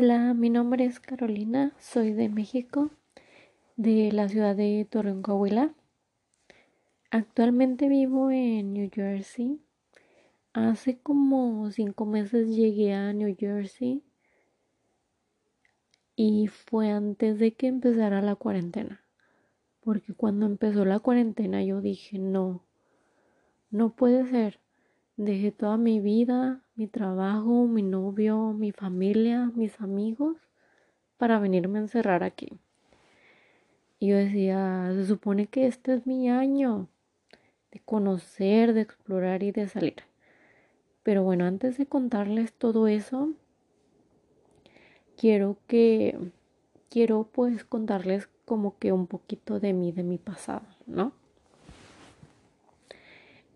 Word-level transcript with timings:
Hola, 0.00 0.32
mi 0.32 0.48
nombre 0.48 0.84
es 0.84 1.00
Carolina, 1.00 1.72
soy 1.80 2.12
de 2.12 2.28
México, 2.28 2.92
de 3.74 4.12
la 4.12 4.28
ciudad 4.28 4.54
de 4.54 4.86
Torreón, 4.88 5.22
Coahuila. 5.22 5.74
Actualmente 7.10 7.88
vivo 7.88 8.30
en 8.30 8.74
New 8.74 8.90
Jersey. 8.94 9.60
Hace 10.52 11.00
como 11.00 11.68
cinco 11.72 12.06
meses 12.06 12.54
llegué 12.54 12.94
a 12.94 13.12
New 13.12 13.34
Jersey 13.36 14.04
y 16.14 16.46
fue 16.46 16.92
antes 16.92 17.40
de 17.40 17.54
que 17.54 17.66
empezara 17.66 18.22
la 18.22 18.36
cuarentena. 18.36 19.02
Porque 19.80 20.14
cuando 20.14 20.46
empezó 20.46 20.84
la 20.84 21.00
cuarentena 21.00 21.64
yo 21.64 21.80
dije, 21.80 22.20
no, 22.20 22.62
no 23.72 23.96
puede 23.96 24.24
ser. 24.30 24.60
Dejé 25.18 25.50
toda 25.50 25.76
mi 25.78 25.98
vida, 25.98 26.62
mi 26.76 26.86
trabajo, 26.86 27.66
mi 27.66 27.82
novio, 27.82 28.52
mi 28.52 28.70
familia, 28.70 29.50
mis 29.56 29.80
amigos 29.80 30.36
para 31.16 31.40
venirme 31.40 31.80
a 31.80 31.82
encerrar 31.82 32.22
aquí. 32.22 32.52
Y 33.98 34.10
yo 34.10 34.16
decía, 34.16 34.92
se 34.94 35.06
supone 35.06 35.48
que 35.48 35.66
este 35.66 35.94
es 35.94 36.06
mi 36.06 36.30
año 36.30 36.86
de 37.72 37.80
conocer, 37.80 38.74
de 38.74 38.82
explorar 38.82 39.42
y 39.42 39.50
de 39.50 39.66
salir. 39.66 39.96
Pero 41.02 41.24
bueno, 41.24 41.46
antes 41.46 41.78
de 41.78 41.86
contarles 41.86 42.52
todo 42.52 42.86
eso, 42.86 43.32
quiero 45.16 45.56
que 45.66 46.16
quiero 46.90 47.24
pues 47.24 47.64
contarles 47.64 48.28
como 48.44 48.78
que 48.78 48.92
un 48.92 49.08
poquito 49.08 49.58
de 49.58 49.72
mí, 49.72 49.90
de 49.90 50.04
mi 50.04 50.18
pasado, 50.18 50.68
¿no? 50.86 51.10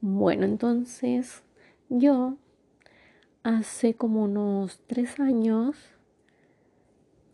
Bueno, 0.00 0.44
entonces 0.44 1.44
yo 1.98 2.36
hace 3.42 3.94
como 3.94 4.24
unos 4.24 4.80
tres 4.86 5.20
años, 5.20 5.76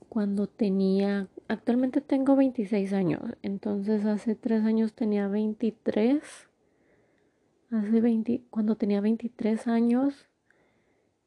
cuando 0.08 0.46
tenía, 0.46 1.28
actualmente 1.48 2.00
tengo 2.00 2.34
26 2.34 2.92
años, 2.92 3.22
entonces 3.42 4.05
hace 4.05 4.34
tres 4.34 4.64
años 4.64 4.94
tenía 4.94 5.28
23, 5.28 6.22
hace 7.70 8.00
20, 8.00 8.42
cuando 8.50 8.77
tenía 8.77 9.00
23 9.00 9.68
años, 9.68 10.27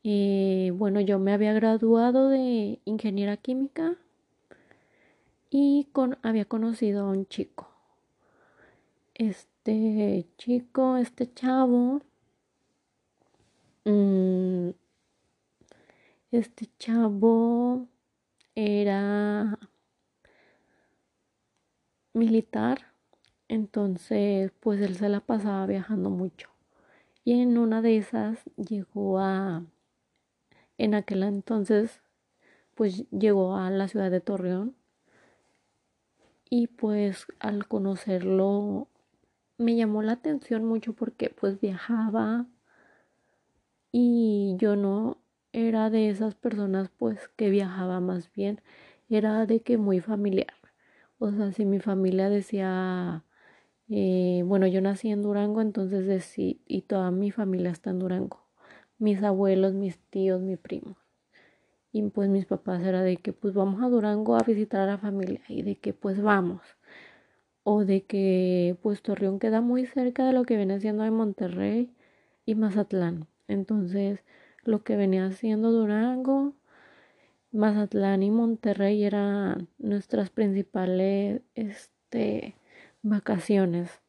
eh, 0.03 0.71
bueno, 0.75 0.99
yo 0.99 1.19
me 1.19 1.31
había 1.31 1.53
graduado 1.53 2.29
de 2.29 2.79
ingeniera 2.85 3.37
química 3.37 3.95
y 5.49 5.87
había 6.23 6.45
conocido 6.45 7.05
a 7.05 7.11
un 7.11 7.27
chico. 7.27 7.69
Este 9.13 10.25
chico, 10.37 10.97
este 10.97 11.31
chavo, 11.31 12.01
este 16.31 16.67
chavo 16.77 17.87
era 18.55 19.57
militar, 22.13 22.93
entonces 23.47 24.51
pues 24.59 24.81
él 24.81 24.95
se 24.95 25.09
la 25.09 25.21
pasaba 25.21 25.65
viajando 25.65 26.09
mucho. 26.09 26.49
Y 27.23 27.41
en 27.41 27.57
una 27.57 27.81
de 27.81 27.97
esas 27.97 28.39
llegó 28.55 29.19
a, 29.19 29.63
en 30.77 30.95
aquel 30.95 31.23
entonces, 31.23 32.01
pues 32.75 33.05
llegó 33.11 33.57
a 33.57 33.69
la 33.69 33.87
ciudad 33.87 34.09
de 34.11 34.21
Torreón. 34.21 34.75
Y 36.49 36.67
pues 36.67 37.27
al 37.39 37.67
conocerlo 37.67 38.87
me 39.57 39.75
llamó 39.75 40.01
la 40.01 40.13
atención 40.13 40.65
mucho 40.65 40.93
porque 40.93 41.29
pues 41.29 41.59
viajaba 41.61 42.47
y 43.91 44.55
yo 44.57 44.75
no 44.75 45.17
era 45.53 45.89
de 45.89 46.09
esas 46.09 46.35
personas 46.35 46.89
pues 46.97 47.29
que 47.35 47.49
viajaba 47.49 47.99
más 47.99 48.31
bien, 48.33 48.61
era 49.09 49.45
de 49.45 49.61
que 49.61 49.77
muy 49.77 49.99
familiar. 49.99 50.53
O 51.19 51.31
sea, 51.31 51.51
si 51.51 51.65
mi 51.65 51.79
familia 51.79 52.29
decía, 52.29 53.25
eh, 53.89 54.43
bueno, 54.45 54.67
yo 54.67 54.81
nací 54.81 55.11
en 55.11 55.21
Durango, 55.23 55.61
entonces 55.61 56.07
decí, 56.07 56.61
y 56.67 56.83
toda 56.83 57.11
mi 57.11 57.31
familia 57.31 57.71
está 57.71 57.91
en 57.91 57.99
Durango, 57.99 58.41
mis 58.99 59.23
abuelos, 59.23 59.73
mis 59.73 59.99
tíos, 60.09 60.41
mi 60.41 60.57
primo. 60.57 60.97
Y 61.93 62.03
pues 62.09 62.29
mis 62.29 62.45
papás 62.45 62.83
era 62.83 63.01
de 63.03 63.17
que 63.17 63.33
pues 63.33 63.53
vamos 63.53 63.81
a 63.83 63.89
Durango 63.89 64.35
a 64.35 64.43
visitar 64.43 64.81
a 64.81 64.85
la 64.85 64.97
familia 64.97 65.41
y 65.49 65.61
de 65.63 65.77
que 65.77 65.93
pues 65.93 66.21
vamos. 66.21 66.61
O 67.63 67.85
de 67.85 68.03
que 68.05 68.77
pues 68.81 69.01
Torreón 69.01 69.39
queda 69.39 69.61
muy 69.61 69.85
cerca 69.85 70.25
de 70.25 70.33
lo 70.33 70.43
que 70.43 70.57
viene 70.57 70.79
siendo 70.79 71.03
de 71.03 71.11
Monterrey 71.11 71.91
y 72.45 72.55
Mazatlán. 72.55 73.27
Entonces, 73.51 74.23
lo 74.63 74.83
que 74.83 74.95
venía 74.95 75.25
haciendo 75.25 75.71
Durango, 75.71 76.53
Mazatlán 77.51 78.23
y 78.23 78.31
Monterrey 78.31 79.03
eran 79.03 79.67
nuestras 79.77 80.29
principales 80.29 81.41
este, 81.55 82.55
vacaciones. 83.01 84.01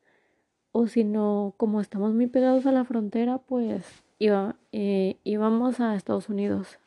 O 0.71 0.87
si 0.87 1.05
no, 1.05 1.55
como 1.57 1.81
estamos 1.81 2.15
muy 2.15 2.29
pegados 2.29 2.67
a 2.67 2.73
la 2.73 2.85
frontera, 2.85 3.39
pues 3.39 3.85
iba, 4.19 4.57
eh, 4.73 5.19
íbamos 5.25 5.81
a 5.81 5.95
Estados 5.97 6.29
Unidos. 6.29 6.79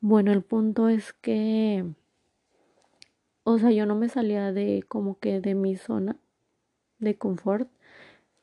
Bueno, 0.00 0.32
el 0.32 0.42
punto 0.42 0.88
es 0.88 1.12
que, 1.12 1.84
o 3.42 3.58
sea, 3.58 3.70
yo 3.72 3.86
no 3.86 3.96
me 3.96 4.08
salía 4.08 4.52
de 4.52 4.84
como 4.86 5.18
que 5.18 5.40
de 5.40 5.54
mi 5.54 5.76
zona 5.76 6.16
de 6.98 7.16
confort 7.16 7.68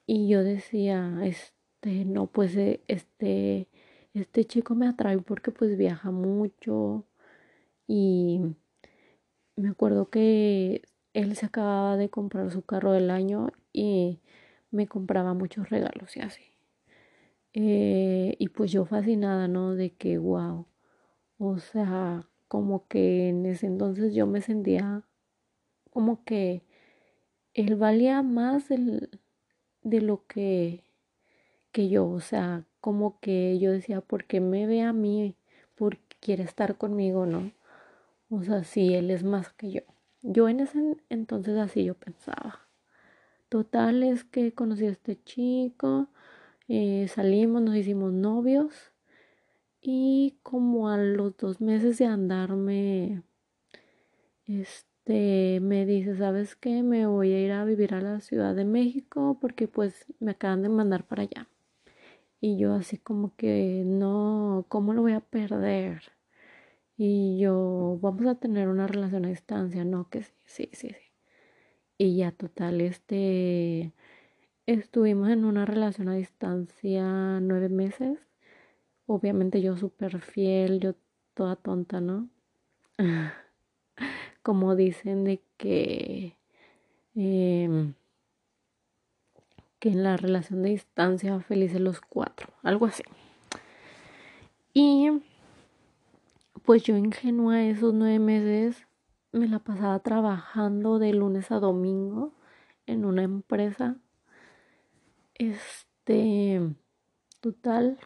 y 0.06 0.28
yo 0.28 0.44
decía, 0.44 1.20
es, 1.24 1.54
no, 1.86 2.28
pues 2.28 2.56
eh, 2.56 2.82
este, 2.88 3.68
este 4.14 4.46
chico 4.46 4.76
me 4.76 4.88
atrae 4.88 5.20
porque 5.20 5.52
pues 5.52 5.78
viaja 5.78 6.12
mucho 6.12 7.06
y 7.88 8.42
me 9.56 9.70
acuerdo 9.70 10.10
que 10.10 10.84
él 11.14 11.36
se 11.36 11.46
acababa 11.46 11.98
de 11.98 12.10
comprar 12.10 12.52
su 12.52 12.64
carro 12.64 12.92
del 12.92 13.10
año 13.12 13.50
y 13.72 14.20
me 14.72 14.88
compraba 14.88 15.34
muchos 15.34 15.70
regalos 15.70 16.18
y 16.18 16.22
así. 16.22 16.44
Eh, 17.54 18.36
y 18.40 18.50
pues 18.50 18.72
yo 18.72 18.86
fascinada, 18.86 19.48
¿no? 19.48 19.76
De 19.76 19.92
que, 19.94 20.18
wow. 20.18 20.68
O 21.38 21.60
sea, 21.60 22.28
como 22.48 22.88
que 22.88 23.30
en 23.30 23.46
ese 23.46 23.68
entonces 23.68 24.14
yo 24.16 24.28
me 24.28 24.42
sentía 24.42 25.04
como 25.92 26.24
que 26.26 26.64
él 27.54 27.76
valía 27.76 28.22
más 28.24 28.70
de 28.70 30.02
lo 30.02 30.26
que 30.28 30.85
que 31.76 31.90
yo, 31.90 32.08
o 32.08 32.22
sea, 32.22 32.64
como 32.80 33.20
que 33.20 33.60
yo 33.60 33.70
decía, 33.74 34.00
¿por 34.00 34.24
qué 34.24 34.40
me 34.40 34.66
ve 34.66 34.82
a 34.82 34.94
mí? 34.94 35.36
¿Por 35.76 35.98
qué 35.98 36.16
quiere 36.22 36.44
estar 36.44 36.78
conmigo, 36.78 37.26
no? 37.26 37.52
O 38.30 38.44
sea, 38.44 38.64
sí, 38.64 38.94
él 38.94 39.12
es 39.12 39.26
más 39.26 39.50
que 39.50 39.72
yo. 39.72 39.82
Yo 40.22 40.48
en 40.48 40.62
ese 40.62 40.96
entonces 41.10 41.58
así 41.58 41.84
yo 41.84 41.94
pensaba. 41.96 42.62
Total 43.50 44.04
es 44.04 44.24
que 44.24 44.54
conocí 44.54 44.86
a 44.86 44.92
este 44.92 45.22
chico, 45.26 46.08
eh, 46.70 47.10
salimos, 47.10 47.62
nos 47.62 47.76
hicimos 47.76 48.14
novios 48.14 48.94
y 49.82 50.38
como 50.44 50.90
a 50.90 50.98
los 50.98 51.36
dos 51.36 51.60
meses 51.60 51.98
de 51.98 52.06
andarme, 52.06 53.22
este, 54.46 55.60
me 55.62 55.86
dice, 55.86 56.16
¿sabes 56.16 56.56
qué? 56.56 56.84
Me 56.84 57.06
voy 57.06 57.34
a 57.34 57.42
ir 57.42 57.52
a 57.52 57.66
vivir 57.66 57.94
a 57.94 58.00
la 58.02 58.22
Ciudad 58.22 58.56
de 58.56 58.64
México 58.64 59.38
porque 59.42 59.68
pues 59.68 60.06
me 60.22 60.32
acaban 60.32 60.62
de 60.62 60.70
mandar 60.70 61.04
para 61.06 61.24
allá. 61.24 61.50
Y 62.46 62.58
yo 62.58 62.76
así 62.76 63.00
como 63.00 63.36
que 63.36 63.82
no, 63.88 64.68
¿cómo 64.70 64.94
lo 64.94 65.02
voy 65.02 65.14
a 65.14 65.20
perder? 65.20 66.04
Y 66.96 67.40
yo, 67.40 67.98
vamos 68.04 68.28
a 68.28 68.36
tener 68.36 68.68
una 68.68 68.86
relación 68.86 69.26
a 69.26 69.30
distancia, 69.30 69.84
¿no? 69.84 70.12
Que 70.12 70.22
sí, 70.22 70.32
sí, 70.46 70.70
sí, 70.74 70.90
sí. 70.90 71.12
Y 71.98 72.18
ya 72.18 72.32
total, 72.32 72.82
este, 72.82 73.94
estuvimos 74.68 75.30
en 75.32 75.44
una 75.44 75.66
relación 75.66 76.08
a 76.08 76.14
distancia 76.14 77.40
nueve 77.40 77.68
meses. 77.70 78.20
Obviamente 79.08 79.64
yo 79.64 79.76
súper 79.76 80.22
fiel, 80.22 80.80
yo 80.80 80.94
toda 81.34 81.56
tonta, 81.56 82.00
¿no? 82.00 82.30
Como 84.44 84.76
dicen 84.76 85.24
de 85.24 85.42
que... 85.58 86.38
Eh, 87.16 87.96
que 89.80 89.90
en 89.90 90.04
la 90.04 90.18
relación 90.18 90.62
de 90.62 90.70
distancia 90.70 91.40
felices 91.42 91.80
los 91.80 92.02
cuatro, 92.02 92.48
algo 92.64 92.86
así. 92.86 93.04
Y 94.74 95.10
pues 96.64 96.84
yo 96.84 96.98
ingenua 96.98 97.64
esos 97.64 97.94
nueve 97.94 98.20
meses 98.20 98.88
me 99.32 99.48
la 99.48 99.60
pasaba 99.60 100.00
trabajando 100.00 100.98
de 100.98 101.14
lunes 101.14 101.52
a 101.52 101.60
domingo 101.60 102.34
en 102.86 103.06
una 103.06 103.24
empresa. 103.24 103.98
Este, 105.34 106.62
total, 107.42 108.00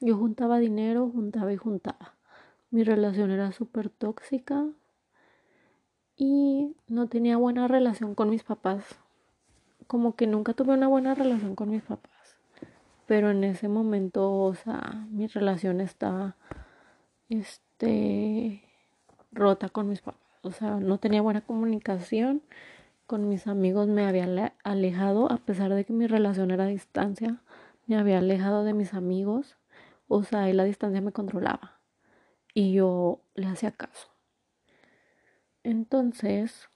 yo 0.00 0.16
juntaba 0.16 0.58
dinero, 0.58 1.08
juntaba 1.08 1.52
y 1.52 1.56
juntaba. 1.56 2.16
Mi 2.70 2.84
relación 2.84 3.30
era 3.30 3.52
súper 3.52 3.90
tóxica 3.90 4.66
y 6.16 6.76
no 6.88 7.08
tenía 7.08 7.36
buena 7.36 7.66
relación 7.66 8.14
con 8.14 8.30
mis 8.30 8.42
papás 8.42 8.84
como 9.90 10.14
que 10.14 10.28
nunca 10.28 10.54
tuve 10.54 10.74
una 10.74 10.86
buena 10.86 11.16
relación 11.16 11.56
con 11.56 11.70
mis 11.70 11.82
papás. 11.82 12.38
Pero 13.06 13.32
en 13.32 13.42
ese 13.42 13.66
momento, 13.66 14.32
o 14.32 14.54
sea, 14.54 15.04
mi 15.10 15.26
relación 15.26 15.80
estaba, 15.80 16.36
este, 17.28 17.70
este 17.80 18.62
rota 19.32 19.68
con 19.68 19.88
mis 19.88 20.00
papás. 20.00 20.20
O 20.42 20.52
sea, 20.52 20.76
no 20.76 20.98
tenía 20.98 21.22
buena 21.22 21.40
comunicación 21.40 22.42
con 23.06 23.28
mis 23.28 23.46
amigos, 23.46 23.88
me 23.88 24.06
había 24.06 24.54
alejado, 24.62 25.30
a 25.30 25.38
pesar 25.38 25.74
de 25.74 25.84
que 25.84 25.92
mi 25.92 26.06
relación 26.06 26.50
era 26.50 26.64
a 26.64 26.68
distancia, 26.68 27.42
me 27.86 27.96
había 27.96 28.18
alejado 28.18 28.64
de 28.64 28.74
mis 28.74 28.94
amigos. 28.94 29.56
O 30.08 30.22
sea, 30.22 30.44
ahí 30.44 30.52
la 30.52 30.64
distancia 30.64 31.00
me 31.00 31.12
controlaba 31.12 31.80
y 32.54 32.72
yo 32.72 33.22
le 33.34 33.46
hacía 33.46 33.72
caso. 33.72 34.08
Entonces, 35.62 36.69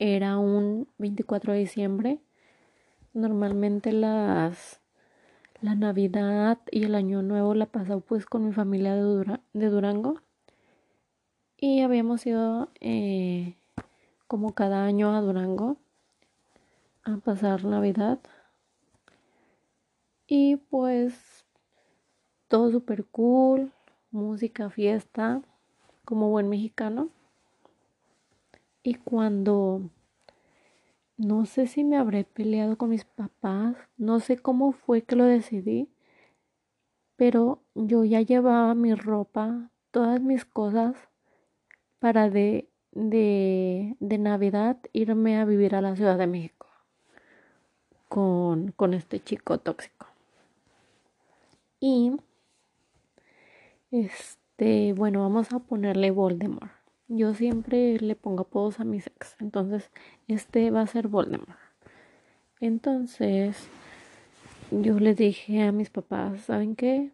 era 0.00 0.38
un 0.38 0.88
24 0.98 1.52
de 1.52 1.58
diciembre. 1.60 2.18
Normalmente 3.12 3.92
las 3.92 4.80
la 5.60 5.74
Navidad 5.74 6.58
y 6.70 6.84
el 6.84 6.94
Año 6.94 7.20
Nuevo 7.20 7.54
la 7.54 7.66
pasaba 7.66 8.00
pues 8.00 8.24
con 8.24 8.46
mi 8.46 8.52
familia 8.52 8.94
de, 8.94 9.68
Durango. 9.68 10.22
Y 11.58 11.82
habíamos 11.82 12.24
ido 12.24 12.70
eh, 12.80 13.56
como 14.26 14.54
cada 14.54 14.84
año 14.86 15.14
a 15.14 15.20
Durango 15.20 15.76
a 17.04 17.18
pasar 17.18 17.66
Navidad. 17.66 18.20
Y 20.26 20.56
pues 20.56 21.44
todo 22.48 22.70
super 22.70 23.04
cool, 23.04 23.70
música, 24.10 24.70
fiesta, 24.70 25.42
como 26.06 26.30
buen 26.30 26.48
mexicano. 26.48 27.10
Y 28.82 28.94
cuando 28.94 29.90
no 31.16 31.44
sé 31.44 31.66
si 31.66 31.84
me 31.84 31.98
habré 31.98 32.24
peleado 32.24 32.78
con 32.78 32.88
mis 32.90 33.04
papás, 33.04 33.76
no 33.98 34.20
sé 34.20 34.38
cómo 34.38 34.72
fue 34.72 35.02
que 35.02 35.16
lo 35.16 35.24
decidí, 35.24 35.88
pero 37.16 37.60
yo 37.74 38.04
ya 38.04 38.22
llevaba 38.22 38.74
mi 38.74 38.94
ropa, 38.94 39.70
todas 39.90 40.20
mis 40.22 40.46
cosas 40.46 40.96
para 41.98 42.30
de, 42.30 42.70
de, 42.92 43.96
de 44.00 44.18
Navidad 44.18 44.78
irme 44.94 45.38
a 45.38 45.44
vivir 45.44 45.74
a 45.74 45.82
la 45.82 45.94
Ciudad 45.94 46.16
de 46.16 46.26
México 46.26 46.66
con, 48.08 48.72
con 48.72 48.94
este 48.94 49.20
chico 49.20 49.58
tóxico. 49.58 50.06
Y 51.80 52.12
este, 53.90 54.94
bueno, 54.94 55.20
vamos 55.20 55.52
a 55.52 55.58
ponerle 55.58 56.10
Voldemort. 56.10 56.79
Yo 57.12 57.34
siempre 57.34 57.98
le 57.98 58.14
pongo 58.14 58.42
apodos 58.42 58.78
a 58.78 58.84
mis 58.84 59.08
ex. 59.08 59.34
Entonces, 59.40 59.90
este 60.28 60.70
va 60.70 60.82
a 60.82 60.86
ser 60.86 61.08
Voldemort. 61.08 61.58
Entonces, 62.60 63.68
yo 64.70 65.00
le 65.00 65.16
dije 65.16 65.62
a 65.62 65.72
mis 65.72 65.90
papás, 65.90 66.42
¿saben 66.42 66.76
qué? 66.76 67.10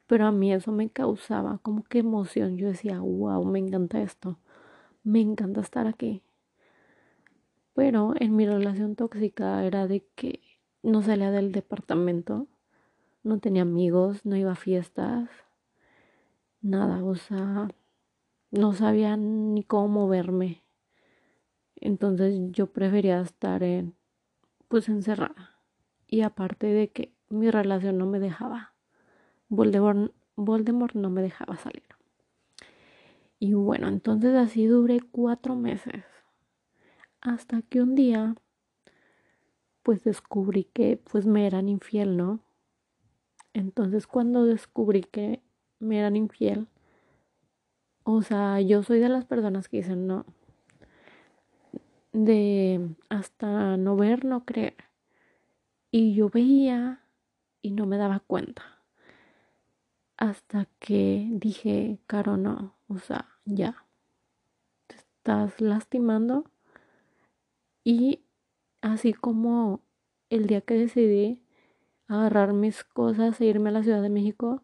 Pero 0.08 0.28
a 0.28 0.32
mí 0.34 0.54
eso 0.54 0.74
me 0.74 0.90
causaba 0.90 1.60
como 1.60 1.84
que 1.84 2.00
emoción. 2.00 2.58
Yo 2.58 2.68
decía, 2.68 3.00
wow, 3.00 3.46
me 3.46 3.60
encanta 3.60 4.02
esto 4.02 4.38
me 5.04 5.22
encanta 5.22 5.62
estar 5.62 5.88
aquí. 5.88 6.22
Pero 7.74 8.14
en 8.20 8.36
mi 8.36 8.46
relación 8.46 8.96
tóxica 8.96 9.64
era 9.66 9.88
de 9.88 10.06
que 10.16 10.42
no 10.84 11.02
salía 11.02 11.32
del 11.32 11.52
departamento, 11.52 12.48
no 13.24 13.40
tenía 13.40 13.64
amigos, 13.64 14.26
no 14.26 14.36
iba 14.36 14.52
a 14.52 14.56
fiestas, 14.56 15.30
nada, 16.62 17.04
o 17.04 17.16
sea, 17.16 17.70
no 18.52 18.74
sabía 18.74 19.18
ni 19.18 19.64
cómo 19.64 19.88
moverme. 19.88 20.62
Entonces 21.76 22.40
yo 22.52 22.68
prefería 22.68 23.20
estar 23.22 23.64
en, 23.64 23.96
pues 24.68 24.88
encerrada. 24.90 25.58
Y 26.08 26.22
aparte 26.22 26.68
de 26.68 26.92
que 26.92 27.14
mi 27.30 27.50
relación 27.50 27.98
no 27.98 28.06
me 28.06 28.20
dejaba, 28.20 28.74
Voldemort, 29.50 30.14
Voldemort 30.36 30.96
no 30.96 31.10
me 31.10 31.22
dejaba 31.22 31.58
salir. 31.58 31.84
Y 33.44 33.56
bueno, 33.56 33.90
entonces 33.90 34.36
así 34.36 34.68
duré 34.68 35.02
cuatro 35.02 35.54
meses. 35.54 36.06
Hasta 37.20 37.62
que 37.62 37.82
un 37.82 37.94
día, 37.94 38.36
pues 39.82 40.06
descubrí 40.06 40.64
que 40.64 40.96
pues 40.96 41.26
me 41.26 41.46
eran 41.46 41.68
infiel, 41.68 42.16
¿no? 42.16 42.40
Entonces 43.52 44.08
cuando 44.08 44.46
descubrí 44.46 45.02
que 45.02 45.42
me 45.80 46.00
eran 46.00 46.16
infiel, 46.16 46.70
o 48.06 48.22
sea, 48.22 48.62
yo 48.62 48.82
soy 48.82 49.00
de 49.00 49.10
las 49.10 49.26
personas 49.26 49.68
que 49.68 49.76
dicen 49.76 50.08
no. 50.08 50.26
De 52.14 52.96
hasta 53.10 53.76
no 53.76 53.98
ver, 53.98 54.24
no 54.24 54.46
creer. 54.46 54.78
Y 55.92 56.16
yo 56.16 56.30
veía 56.30 57.04
y 57.62 57.72
no 57.72 57.88
me 57.88 57.98
daba 57.98 58.22
cuenta. 58.22 58.64
Hasta 60.16 60.70
que 60.80 61.28
dije, 61.30 62.00
Caro, 62.08 62.38
no. 62.38 62.78
O 62.88 63.00
sea, 63.00 63.33
ya, 63.46 63.86
te 64.88 64.96
estás 64.96 65.60
lastimando 65.62 66.46
y 67.84 68.24
así 68.82 69.14
como 69.14 69.82
el 70.30 70.48
día 70.48 70.62
que 70.62 70.76
decidí 70.76 71.42
agarrar 72.08 72.54
mis 72.54 72.84
cosas 72.84 73.40
e 73.42 73.46
irme 73.46 73.70
a 73.70 73.74
la 73.74 73.84
Ciudad 73.84 74.02
de 74.02 74.10
México, 74.10 74.64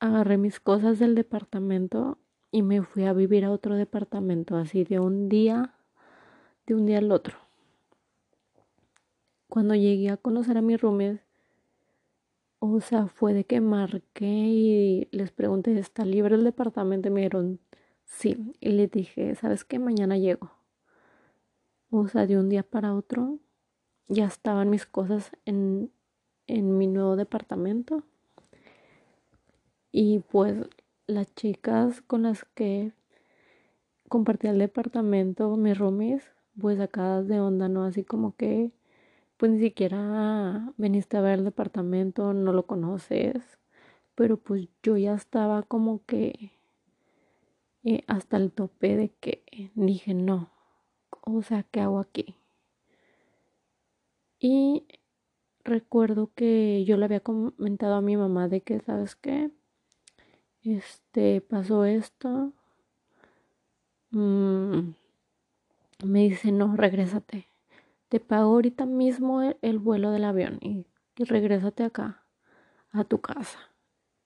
agarré 0.00 0.38
mis 0.38 0.60
cosas 0.60 0.98
del 0.98 1.14
departamento 1.14 2.18
y 2.50 2.62
me 2.62 2.82
fui 2.82 3.04
a 3.04 3.12
vivir 3.12 3.44
a 3.44 3.50
otro 3.50 3.74
departamento, 3.74 4.56
así 4.56 4.84
de 4.84 5.00
un 5.00 5.28
día, 5.28 5.74
de 6.66 6.74
un 6.74 6.86
día 6.86 6.98
al 6.98 7.12
otro. 7.12 7.36
Cuando 9.48 9.74
llegué 9.74 10.10
a 10.10 10.16
conocer 10.16 10.58
a 10.58 10.62
mis 10.62 10.80
roomies, 10.80 11.20
o 12.60 12.80
sea, 12.80 13.06
fue 13.06 13.34
de 13.34 13.44
que 13.44 13.60
marqué 13.60 14.26
y 14.26 15.08
les 15.12 15.30
pregunté, 15.30 15.78
¿está 15.78 16.04
libre 16.04 16.34
el 16.34 16.44
departamento? 16.44 17.08
Y 17.08 17.10
me 17.10 17.20
dijeron, 17.20 17.60
sí. 18.04 18.52
Y 18.60 18.70
les 18.70 18.90
dije, 18.90 19.34
¿sabes 19.36 19.64
qué? 19.64 19.78
Mañana 19.78 20.18
llego. 20.18 20.50
O 21.90 22.08
sea, 22.08 22.26
de 22.26 22.38
un 22.38 22.48
día 22.48 22.62
para 22.62 22.94
otro 22.94 23.38
ya 24.08 24.26
estaban 24.26 24.70
mis 24.70 24.86
cosas 24.86 25.30
en, 25.44 25.92
en 26.46 26.78
mi 26.78 26.86
nuevo 26.86 27.16
departamento. 27.16 28.02
Y 29.92 30.20
pues 30.20 30.56
las 31.06 31.34
chicas 31.34 32.02
con 32.02 32.22
las 32.22 32.44
que 32.44 32.92
compartí 34.08 34.48
el 34.48 34.58
departamento, 34.58 35.56
mis 35.56 35.78
roomies, 35.78 36.24
pues 36.60 36.78
sacadas 36.78 37.28
de 37.28 37.40
onda, 37.40 37.68
¿no? 37.68 37.84
Así 37.84 38.04
como 38.04 38.34
que 38.36 38.72
pues 39.38 39.52
ni 39.52 39.60
siquiera 39.60 40.74
veniste 40.76 41.16
a 41.16 41.22
ver 41.22 41.38
el 41.38 41.44
departamento, 41.44 42.34
no 42.34 42.52
lo 42.52 42.66
conoces, 42.66 43.58
pero 44.14 44.36
pues 44.36 44.68
yo 44.82 44.96
ya 44.96 45.14
estaba 45.14 45.62
como 45.62 46.04
que 46.04 46.52
eh, 47.84 48.02
hasta 48.08 48.36
el 48.36 48.52
tope 48.52 48.96
de 48.96 49.14
que 49.20 49.44
dije 49.74 50.12
no, 50.12 50.50
o 51.22 51.42
sea, 51.42 51.62
¿qué 51.62 51.80
hago 51.80 52.00
aquí? 52.00 52.36
Y 54.40 54.86
recuerdo 55.64 56.32
que 56.34 56.84
yo 56.84 56.96
le 56.96 57.04
había 57.04 57.20
comentado 57.20 57.94
a 57.94 58.00
mi 58.00 58.16
mamá 58.16 58.48
de 58.48 58.60
que, 58.62 58.80
¿sabes 58.80 59.14
qué? 59.16 59.50
Este, 60.62 61.40
pasó 61.40 61.84
esto 61.84 62.52
mm, 64.10 64.94
me 66.04 66.20
dice, 66.20 66.52
no, 66.52 66.76
regrésate. 66.76 67.48
Te 68.08 68.20
pago 68.20 68.54
ahorita 68.54 68.86
mismo 68.86 69.42
el, 69.42 69.78
vuelo 69.78 70.10
del 70.10 70.24
avión 70.24 70.58
y, 70.62 70.86
y 71.16 71.24
regrésate 71.24 71.84
acá, 71.84 72.24
a 72.90 73.04
tu 73.04 73.20
casa. 73.20 73.58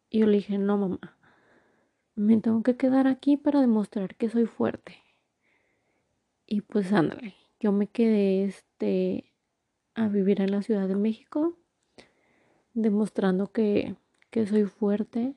Y 0.08 0.20
yo 0.20 0.26
le 0.26 0.36
dije, 0.36 0.58
no, 0.58 0.78
mamá, 0.78 1.18
me 2.14 2.38
tengo 2.38 2.62
que 2.62 2.76
quedar 2.76 3.06
aquí 3.06 3.36
para 3.36 3.60
demostrar 3.60 4.14
que 4.16 4.28
soy 4.28 4.46
fuerte. 4.46 5.02
Y 6.46 6.60
pues 6.60 6.92
ándale, 6.92 7.34
yo 7.60 7.72
me 7.72 7.86
quedé 7.86 8.44
este 8.44 9.32
a 9.94 10.08
vivir 10.08 10.40
en 10.40 10.50
la 10.50 10.62
Ciudad 10.62 10.88
de 10.88 10.96
México, 10.96 11.56
demostrando 12.74 13.52
que, 13.52 13.96
que 14.30 14.46
soy 14.46 14.64
fuerte, 14.64 15.34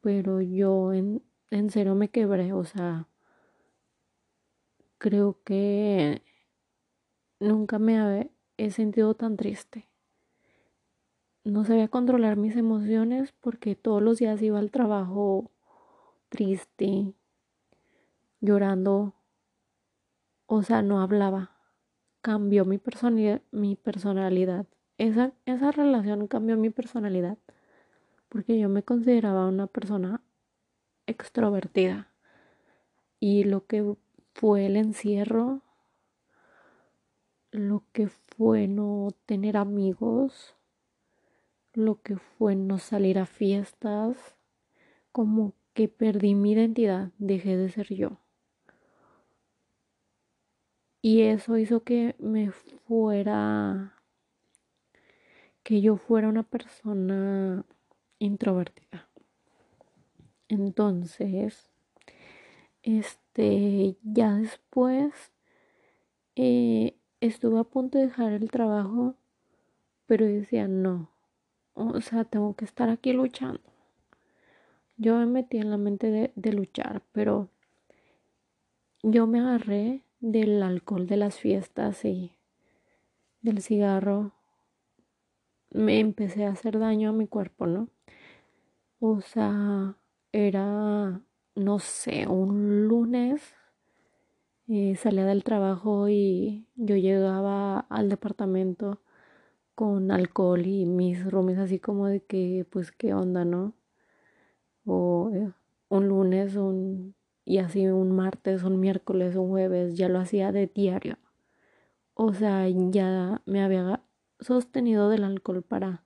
pero 0.00 0.40
yo 0.40 0.92
en, 0.92 1.22
en 1.50 1.70
serio 1.70 1.94
me 1.94 2.08
quebré, 2.08 2.52
o 2.52 2.64
sea, 2.64 3.08
creo 4.98 5.42
que 5.44 6.22
nunca 7.40 7.78
me 7.78 8.30
he 8.56 8.70
sentido 8.70 9.14
tan 9.14 9.36
triste. 9.36 9.88
No 11.44 11.64
sabía 11.64 11.88
controlar 11.88 12.36
mis 12.36 12.56
emociones 12.56 13.32
porque 13.40 13.76
todos 13.76 14.02
los 14.02 14.18
días 14.18 14.42
iba 14.42 14.58
al 14.58 14.70
trabajo 14.70 15.50
triste, 16.28 17.14
llorando, 18.40 19.14
o 20.46 20.62
sea, 20.62 20.82
no 20.82 21.00
hablaba. 21.00 21.52
Cambió 22.20 22.64
mi 22.64 22.78
personalidad, 22.78 23.42
mi 23.52 23.76
personalidad. 23.76 24.66
Esa, 24.98 25.32
esa 25.44 25.70
relación 25.70 26.26
cambió 26.26 26.56
mi 26.56 26.70
personalidad 26.70 27.38
porque 28.28 28.58
yo 28.58 28.68
me 28.68 28.82
consideraba 28.82 29.46
una 29.46 29.66
persona 29.66 30.20
extrovertida 31.06 32.10
y 33.20 33.44
lo 33.44 33.66
que 33.66 33.96
fue 34.34 34.66
el 34.66 34.76
encierro, 34.76 35.62
lo 37.58 37.84
que 37.92 38.08
fue 38.08 38.68
no 38.68 39.08
tener 39.26 39.56
amigos, 39.56 40.54
lo 41.72 42.00
que 42.02 42.16
fue 42.16 42.56
no 42.56 42.78
salir 42.78 43.18
a 43.18 43.26
fiestas, 43.26 44.36
como 45.12 45.54
que 45.74 45.88
perdí 45.88 46.34
mi 46.34 46.52
identidad, 46.52 47.10
dejé 47.18 47.56
de 47.56 47.68
ser 47.68 47.94
yo. 47.94 48.18
Y 51.02 51.22
eso 51.22 51.56
hizo 51.58 51.82
que 51.82 52.16
me 52.18 52.50
fuera, 52.50 53.94
que 55.62 55.80
yo 55.80 55.96
fuera 55.96 56.28
una 56.28 56.42
persona 56.42 57.64
introvertida. 58.18 59.08
Entonces, 60.48 61.70
este, 62.82 63.96
ya 64.02 64.34
después 64.34 65.32
eh, 66.36 66.96
estuve 67.26 67.60
a 67.60 67.64
punto 67.64 67.98
de 67.98 68.06
dejar 68.06 68.32
el 68.32 68.50
trabajo, 68.50 69.14
pero 70.06 70.26
decía, 70.26 70.68
no, 70.68 71.10
o 71.74 72.00
sea, 72.00 72.24
tengo 72.24 72.54
que 72.54 72.64
estar 72.64 72.88
aquí 72.88 73.12
luchando. 73.12 73.60
Yo 74.96 75.16
me 75.16 75.26
metí 75.26 75.58
en 75.58 75.70
la 75.70 75.76
mente 75.76 76.10
de, 76.10 76.32
de 76.34 76.52
luchar, 76.52 77.02
pero 77.12 77.48
yo 79.02 79.26
me 79.26 79.40
agarré 79.40 80.02
del 80.20 80.62
alcohol 80.62 81.06
de 81.06 81.16
las 81.16 81.38
fiestas 81.38 82.04
y 82.04 82.32
del 83.42 83.60
cigarro. 83.60 84.32
Me 85.70 86.00
empecé 86.00 86.46
a 86.46 86.50
hacer 86.50 86.78
daño 86.78 87.10
a 87.10 87.12
mi 87.12 87.26
cuerpo, 87.26 87.66
¿no? 87.66 87.88
O 89.00 89.20
sea, 89.20 89.96
era 90.32 91.20
no 91.56 91.78
sé, 91.78 92.26
un 92.28 92.86
lunes 92.86 93.54
eh, 94.68 94.96
salía 94.96 95.24
del 95.26 95.44
trabajo 95.44 96.08
y 96.08 96.66
yo 96.76 96.96
llegaba 96.96 97.80
al 97.80 98.08
departamento 98.08 99.00
con 99.74 100.10
alcohol 100.12 100.66
y 100.66 100.86
mis 100.86 101.24
roomies 101.30 101.58
así 101.58 101.80
como 101.80 102.06
de 102.08 102.22
que 102.24 102.66
pues 102.70 102.92
qué 102.92 103.14
onda, 103.14 103.44
¿no? 103.44 103.74
O 104.84 105.30
eh, 105.34 105.52
un 105.88 106.08
lunes, 106.08 106.56
un 106.56 107.14
y 107.44 107.58
así 107.58 107.86
un 107.86 108.12
martes, 108.16 108.62
un 108.64 108.80
miércoles, 108.80 109.36
un 109.36 109.48
jueves, 109.50 109.96
ya 109.96 110.08
lo 110.08 110.18
hacía 110.18 110.50
de 110.52 110.66
diario. 110.66 111.18
O 112.14 112.32
sea, 112.34 112.68
ya 112.68 113.42
me 113.46 113.62
había 113.62 114.02
sostenido 114.40 115.08
del 115.10 115.24
alcohol 115.24 115.62
para 115.62 116.04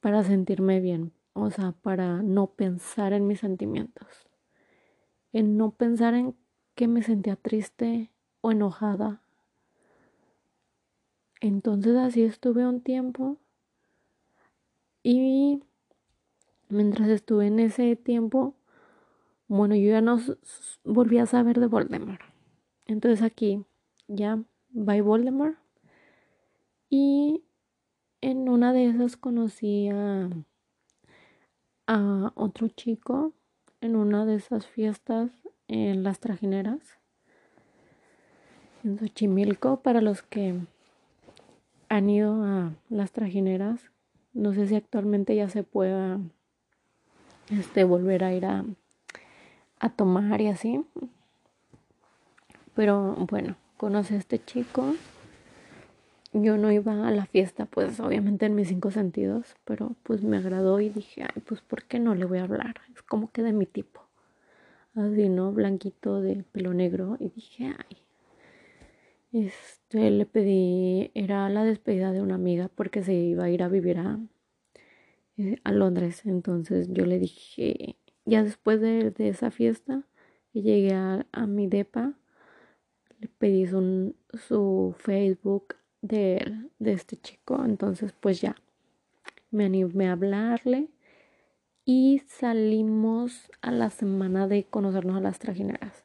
para 0.00 0.22
sentirme 0.24 0.80
bien, 0.80 1.12
o 1.32 1.50
sea, 1.50 1.72
para 1.72 2.22
no 2.22 2.48
pensar 2.54 3.12
en 3.12 3.26
mis 3.26 3.40
sentimientos 3.40 4.28
en 5.32 5.56
no 5.56 5.72
pensar 5.72 6.14
en 6.14 6.36
que 6.74 6.88
me 6.88 7.02
sentía 7.02 7.36
triste 7.36 8.10
o 8.40 8.50
enojada. 8.52 9.22
Entonces 11.40 11.96
así 11.96 12.22
estuve 12.22 12.66
un 12.66 12.80
tiempo 12.80 13.38
y 15.02 15.62
mientras 16.68 17.08
estuve 17.08 17.48
en 17.48 17.58
ese 17.58 17.96
tiempo, 17.96 18.54
bueno, 19.48 19.74
yo 19.74 19.90
ya 19.90 20.00
no 20.00 20.20
volví 20.84 21.18
a 21.18 21.26
saber 21.26 21.58
de 21.58 21.66
Voldemort. 21.66 22.20
Entonces 22.86 23.22
aquí 23.22 23.64
ya 24.06 24.42
va 24.72 25.02
Voldemort 25.02 25.56
y 26.88 27.44
en 28.20 28.48
una 28.48 28.72
de 28.72 28.86
esas 28.86 29.16
conocí 29.16 29.88
a, 29.88 30.30
a 31.88 32.32
otro 32.36 32.68
chico 32.68 33.32
en 33.80 33.96
una 33.96 34.24
de 34.24 34.36
esas 34.36 34.66
fiestas 34.66 35.32
en 35.72 36.02
las 36.02 36.18
trajineras 36.20 36.78
en 38.84 38.98
Xochimilco 38.98 39.80
para 39.80 40.00
los 40.00 40.22
que 40.22 40.60
han 41.88 42.10
ido 42.10 42.42
a 42.44 42.72
las 42.90 43.12
trajineras 43.12 43.80
no 44.34 44.52
sé 44.54 44.66
si 44.66 44.76
actualmente 44.76 45.34
ya 45.34 45.48
se 45.48 45.62
pueda 45.62 46.20
este 47.50 47.84
volver 47.84 48.24
a 48.24 48.34
ir 48.34 48.44
a, 48.44 48.64
a 49.78 49.88
tomar 49.90 50.40
y 50.40 50.48
así 50.48 50.84
pero 52.74 53.14
bueno 53.30 53.56
conocí 53.78 54.14
a 54.14 54.18
este 54.18 54.44
chico 54.44 54.94
yo 56.34 56.56
no 56.56 56.72
iba 56.72 57.06
a 57.06 57.10
la 57.10 57.26
fiesta, 57.26 57.66
pues 57.66 58.00
obviamente 58.00 58.46
en 58.46 58.54
mis 58.54 58.68
cinco 58.68 58.90
sentidos, 58.90 59.54
pero 59.66 59.94
pues 60.02 60.22
me 60.22 60.38
agradó 60.38 60.80
y 60.80 60.88
dije, 60.88 61.24
ay, 61.24 61.42
pues 61.46 61.60
¿por 61.60 61.84
qué 61.84 61.98
no 61.98 62.14
le 62.14 62.24
voy 62.24 62.38
a 62.38 62.44
hablar? 62.44 62.76
Es 62.94 63.02
como 63.02 63.30
que 63.30 63.42
de 63.42 63.52
mi 63.52 63.66
tipo. 63.66 64.01
Así, 64.94 65.28
¿no? 65.28 65.52
Blanquito 65.52 66.20
de 66.20 66.44
pelo 66.52 66.74
negro. 66.74 67.16
Y 67.18 67.30
dije, 67.30 67.74
ay. 67.78 67.96
Este, 69.32 70.10
le 70.10 70.26
pedí, 70.26 71.10
era 71.14 71.48
la 71.48 71.64
despedida 71.64 72.12
de 72.12 72.20
una 72.20 72.34
amiga 72.34 72.68
porque 72.74 73.02
se 73.02 73.14
iba 73.14 73.44
a 73.44 73.50
ir 73.50 73.62
a 73.62 73.68
vivir 73.68 73.98
a, 73.98 74.18
eh, 75.38 75.56
a 75.64 75.72
Londres. 75.72 76.26
Entonces 76.26 76.88
yo 76.90 77.06
le 77.06 77.18
dije, 77.18 77.96
ya 78.26 78.42
después 78.44 78.80
de, 78.80 79.14
esa 79.18 79.50
fiesta, 79.50 80.04
llegué 80.52 80.92
a, 80.92 81.26
a 81.32 81.46
mi 81.46 81.66
depa, 81.66 82.14
le 83.20 83.28
pedí 83.28 83.66
su, 83.66 84.14
su 84.34 84.94
Facebook 84.98 85.76
de, 86.02 86.68
de 86.78 86.92
este 86.92 87.16
chico. 87.16 87.64
Entonces, 87.64 88.12
pues 88.12 88.40
ya 88.42 88.56
me 89.50 89.64
animé 89.64 90.08
a 90.08 90.12
hablarle 90.12 90.88
y 91.84 92.22
salimos 92.26 93.50
a 93.60 93.70
la 93.70 93.90
semana 93.90 94.46
de 94.46 94.64
conocernos 94.64 95.16
a 95.16 95.20
las 95.20 95.38
trajineras. 95.38 96.04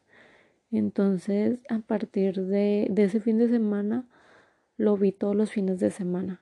Entonces, 0.71 1.59
a 1.69 1.79
partir 1.79 2.41
de, 2.41 2.87
de 2.89 3.03
ese 3.03 3.19
fin 3.19 3.37
de 3.37 3.47
semana, 3.47 4.05
lo 4.77 4.97
vi 4.97 5.11
todos 5.11 5.35
los 5.35 5.51
fines 5.51 5.79
de 5.79 5.91
semana. 5.91 6.41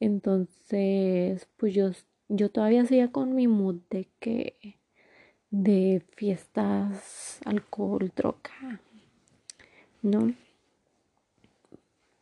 Entonces, 0.00 1.48
pues 1.56 1.74
yo, 1.74 1.90
yo 2.28 2.50
todavía 2.50 2.84
seguía 2.84 3.10
con 3.12 3.34
mi 3.34 3.48
mood 3.48 3.76
de 3.90 4.08
que 4.20 4.78
de 5.50 6.02
fiestas, 6.16 7.40
alcohol, 7.44 8.10
troca, 8.14 8.80
¿no? 10.02 10.32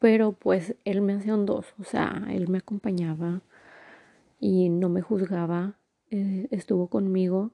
pero 0.00 0.32
pues 0.32 0.75
él 0.84 1.02
me 1.02 1.12
hacía 1.12 1.34
un 1.34 1.46
dos, 1.46 1.66
o 1.78 1.84
sea, 1.84 2.26
él 2.30 2.49
me 2.49 2.58
acompañaba 2.58 3.42
y 4.40 4.70
no 4.70 4.88
me 4.88 5.02
juzgaba, 5.02 5.75
eh, 6.11 6.49
estuvo 6.50 6.88
conmigo. 6.88 7.52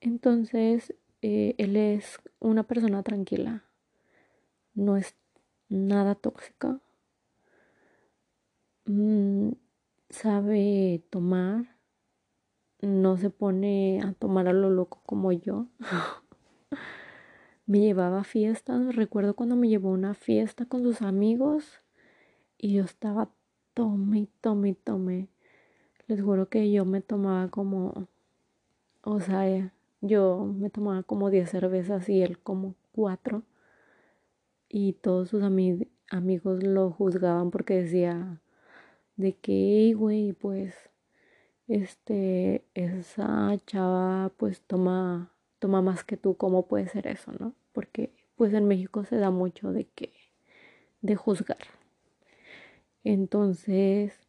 Entonces, 0.00 0.94
eh, 1.22 1.54
él 1.58 1.76
es 1.76 2.18
una 2.40 2.64
persona 2.64 3.02
tranquila, 3.02 3.64
no 4.74 4.96
es 4.96 5.14
nada 5.68 6.14
tóxica, 6.14 6.80
mm, 8.86 9.52
sabe 10.10 11.02
tomar, 11.10 11.76
no 12.82 13.16
se 13.16 13.30
pone 13.30 14.00
a 14.02 14.12
tomar 14.12 14.48
a 14.48 14.52
lo 14.52 14.70
loco 14.70 15.00
como 15.06 15.32
yo. 15.32 15.68
me 17.66 17.80
llevaba 17.80 18.20
a 18.20 18.24
fiestas. 18.24 18.94
Recuerdo 18.94 19.34
cuando 19.34 19.56
me 19.56 19.68
llevó 19.68 19.90
a 19.90 19.92
una 19.92 20.14
fiesta 20.14 20.66
con 20.66 20.82
sus 20.82 21.02
amigos 21.02 21.80
y 22.58 22.74
yo 22.74 22.84
estaba 22.84 23.30
tome 23.74 24.28
tome 24.40 24.74
tome. 24.74 25.28
Les 26.06 26.20
juro 26.20 26.48
que 26.48 26.70
yo 26.70 26.84
me 26.84 27.00
tomaba 27.00 27.48
como, 27.48 28.08
o 29.02 29.20
sea, 29.20 29.72
yo 30.00 30.44
me 30.44 30.70
tomaba 30.70 31.02
como 31.02 31.30
10 31.30 31.50
cervezas 31.50 32.08
y 32.08 32.22
él 32.22 32.38
como 32.38 32.74
4 32.92 33.42
y 34.68 34.94
todos 34.94 35.30
sus 35.30 35.42
amigos 35.42 36.62
lo 36.62 36.90
juzgaban 36.90 37.50
porque 37.50 37.82
decía 37.82 38.40
de 39.16 39.34
que, 39.34 39.94
güey, 39.96 40.32
pues, 40.32 40.74
este, 41.68 42.64
esa 42.74 43.56
chava 43.66 44.30
pues 44.36 44.60
toma, 44.62 45.32
toma 45.58 45.80
más 45.80 46.04
que 46.04 46.16
tú, 46.16 46.36
¿cómo 46.36 46.66
puede 46.66 46.88
ser 46.88 47.06
eso, 47.06 47.32
no? 47.38 47.54
Porque 47.72 48.12
pues 48.36 48.52
en 48.52 48.66
México 48.66 49.04
se 49.04 49.16
da 49.16 49.30
mucho 49.30 49.72
de 49.72 49.86
que, 49.86 50.12
de 51.00 51.16
juzgar. 51.16 51.58
Entonces 53.04 54.23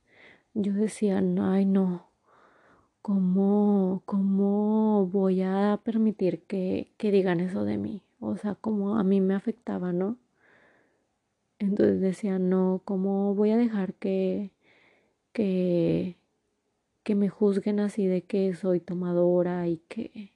yo 0.55 0.73
decía, 0.73 1.19
ay 1.19 1.65
no, 1.65 2.09
¿cómo, 3.01 4.01
cómo 4.05 5.07
voy 5.07 5.41
a 5.43 5.79
permitir 5.83 6.43
que, 6.43 6.91
que 6.97 7.11
digan 7.11 7.39
eso 7.41 7.65
de 7.65 7.77
mí? 7.77 8.01
O 8.19 8.37
sea, 8.37 8.55
como 8.55 8.97
a 8.97 9.03
mí 9.03 9.21
me 9.21 9.35
afectaba, 9.35 9.93
¿no? 9.93 10.17
Entonces 11.59 12.01
decía, 12.01 12.39
no, 12.39 12.81
¿cómo 12.85 13.35
voy 13.35 13.51
a 13.51 13.57
dejar 13.57 13.93
que, 13.95 14.51
que, 15.33 16.17
que 17.03 17.15
me 17.15 17.29
juzguen 17.29 17.79
así 17.79 18.07
de 18.07 18.23
que 18.23 18.53
soy 18.55 18.79
tomadora 18.81 19.67
y 19.67 19.77
que, 19.89 20.33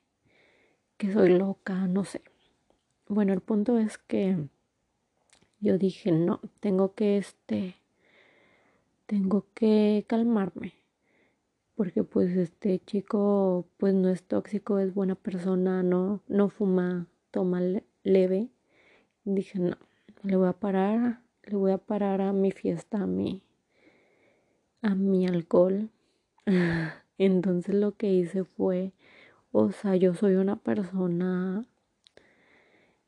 que 0.97 1.13
soy 1.13 1.29
loca? 1.37 1.87
No 1.87 2.05
sé. 2.05 2.21
Bueno, 3.07 3.33
el 3.33 3.41
punto 3.41 3.77
es 3.79 3.97
que 3.97 4.37
yo 5.59 5.77
dije, 5.77 6.11
no, 6.11 6.41
tengo 6.59 6.93
que 6.93 7.17
este, 7.17 7.75
tengo 9.09 9.47
que 9.55 10.05
calmarme. 10.07 10.75
Porque 11.73 12.03
pues 12.03 12.37
este 12.37 12.77
chico 12.85 13.65
pues 13.77 13.95
no 13.95 14.09
es 14.09 14.21
tóxico, 14.21 14.77
es 14.77 14.93
buena 14.93 15.15
persona, 15.15 15.81
no, 15.81 16.21
no 16.27 16.49
fuma, 16.49 17.07
toma 17.31 17.59
leve. 18.03 18.49
Dije, 19.23 19.57
no, 19.57 19.77
le 20.21 20.35
voy 20.35 20.47
a 20.47 20.53
parar, 20.53 21.21
le 21.43 21.55
voy 21.55 21.71
a 21.71 21.79
parar 21.79 22.21
a 22.21 22.33
mi 22.33 22.51
fiesta, 22.51 23.01
a 23.01 23.07
mi, 23.07 23.41
a 24.83 24.93
mi 24.93 25.25
alcohol. 25.25 25.89
Entonces 27.17 27.73
lo 27.73 27.95
que 27.95 28.13
hice 28.13 28.43
fue, 28.43 28.93
o 29.51 29.71
sea, 29.71 29.95
yo 29.95 30.13
soy 30.13 30.35
una 30.35 30.57
persona, 30.57 31.65